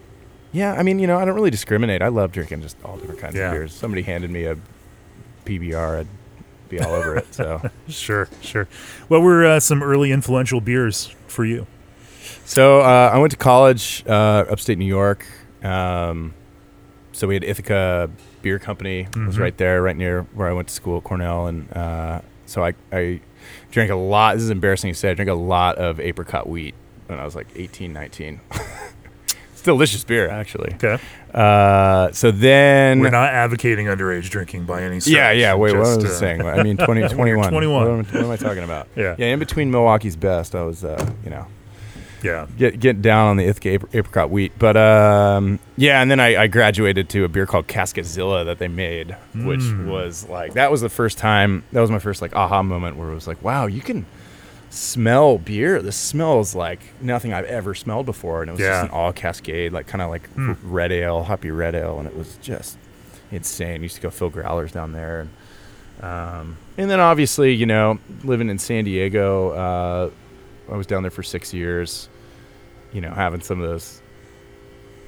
[0.53, 2.03] yeah, I mean, you know, I don't really discriminate.
[2.03, 3.47] I love drinking just all different kinds Yeah.
[3.49, 3.73] of beers.
[3.73, 4.57] Somebody handed me a
[5.47, 6.07] PBR, I'd
[6.69, 7.33] be all over it.
[7.35, 8.69] So, Sure, sure.
[9.09, 11.67] What were uh, some early influential beers for you?
[12.45, 15.27] So uh, I went to college, uh, upstate New York.
[15.63, 16.35] Um,
[17.13, 18.11] so we had Ithaca
[18.43, 19.01] Beer Company.
[19.01, 22.21] It was right there, right near where I went to school at Cornell, and uh,
[22.45, 23.21] so I I
[23.71, 24.35] drank a lot.
[24.35, 25.11] This is embarrassing to say.
[25.11, 26.75] I drank a lot of apricot wheat
[27.07, 28.41] when I was like 18, 19.
[29.53, 30.75] it's delicious beer, actually.
[30.75, 30.99] Okay.
[31.33, 35.15] Uh, so then We're not advocating underage drinking by any stretch.
[35.15, 35.55] Yeah, yeah.
[35.55, 36.43] Wait, what Just, was I uh, saying?
[36.43, 37.51] I mean, 20, 21.
[37.51, 37.81] 21.
[37.81, 38.89] What am, what am I talking about?
[38.97, 39.15] Yeah.
[39.19, 41.47] Yeah, in between Milwaukee's best, I was, uh, you know,
[42.27, 42.47] Yeah.
[42.59, 44.53] get get down on the Ithaca apricot wheat.
[44.59, 48.69] But um, yeah, and then I, I graduated to a beer called CascaZilla that they
[48.69, 49.87] made, which Mm.
[49.89, 51.65] was like that was the first time.
[51.73, 54.05] That was my first like aha moment where it was like, wow, you can
[54.71, 55.81] smell beer.
[55.81, 58.83] This smells like nothing I've ever smelled before, and it was Yeah.
[58.83, 60.53] just an all Cascade, like kind of like Hmm.
[60.65, 62.77] red ale, hoppy red ale, and it was just
[63.33, 63.83] insane.
[63.83, 65.31] used to go fill growlers down there, and
[66.03, 70.11] um, and then obviously, you know, living in San Diego, uh,
[70.71, 72.09] I was down there for six years.
[72.93, 74.01] You know, having some of those,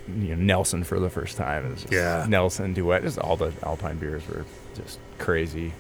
[0.09, 1.75] you know, Nelson for the first time.
[1.77, 2.27] Just Yeah.
[2.29, 5.73] Nelson, Duet, just all the Alpine beers were just crazy.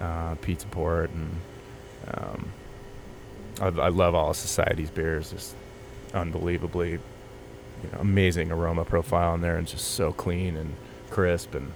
[0.00, 1.30] Uh, Pizza Port and
[2.14, 2.52] um,
[3.60, 5.30] I, I love all of Society's beers.
[5.30, 5.54] Just
[6.14, 7.00] unbelievably, you
[7.92, 10.74] know, amazing aroma profile in there, and just so clean and
[11.10, 11.72] crisp and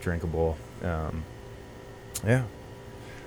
[0.00, 0.56] drinkable.
[0.82, 1.24] Um,
[2.26, 2.44] yeah,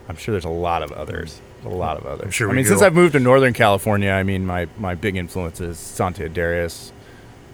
[0.09, 1.41] I'm sure there's a lot of others.
[1.65, 2.33] A lot of others.
[2.33, 2.69] sure I mean, do.
[2.69, 6.91] since I've moved to Northern California, I mean, my my big influence is Sante Adairius.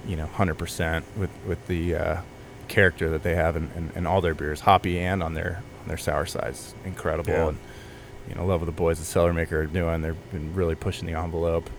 [0.08, 2.22] You know, hundred percent with with the uh,
[2.68, 5.88] character that they have in, in, in all their beers, hoppy and on their on
[5.88, 7.32] their sour sides, incredible.
[7.32, 7.48] Yeah.
[7.50, 7.58] And
[8.28, 10.02] you know, love what the boys at Cellarmaker are doing.
[10.02, 11.70] They've been really pushing the envelope.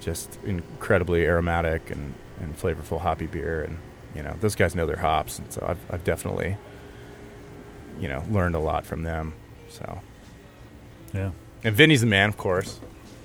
[0.00, 3.78] Just incredibly aromatic and, and flavorful hoppy beer, and
[4.14, 6.56] you know, those guys know their hops, and so I've I've definitely,
[7.98, 9.34] you know, learned a lot from them.
[9.70, 10.00] So,
[11.14, 11.30] Yeah.
[11.64, 12.80] and Vinnie's the man, of course.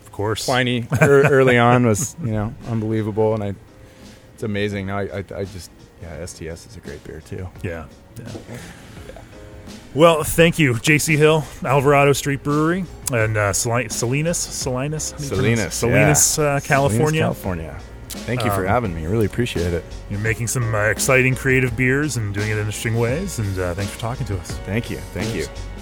[0.06, 0.46] Of course.
[0.46, 3.56] Pliny ear- early on was you know unbelievable, and I
[4.34, 4.88] it's amazing.
[4.88, 5.72] Now I, I I just
[6.02, 7.48] yeah, STS is a great beer too.
[7.64, 7.86] Yeah.
[8.20, 8.28] yeah.
[9.96, 15.24] Well, thank you, JC Hill, Alvarado Street Brewery, and uh, Sali- Salinas, Salinas, How do
[15.24, 16.24] you pronounce Salinas.
[16.24, 16.44] Salinas, yeah.
[16.46, 17.22] uh, California.
[17.22, 17.80] Salinas, California.
[18.10, 19.06] Thank you for Um, having me.
[19.06, 19.84] Really appreciate it.
[20.10, 23.38] You're making some uh, exciting, creative beers and doing it in interesting ways.
[23.40, 24.52] And uh, thanks for talking to us.
[24.66, 24.98] Thank you.
[25.14, 25.46] Thank you.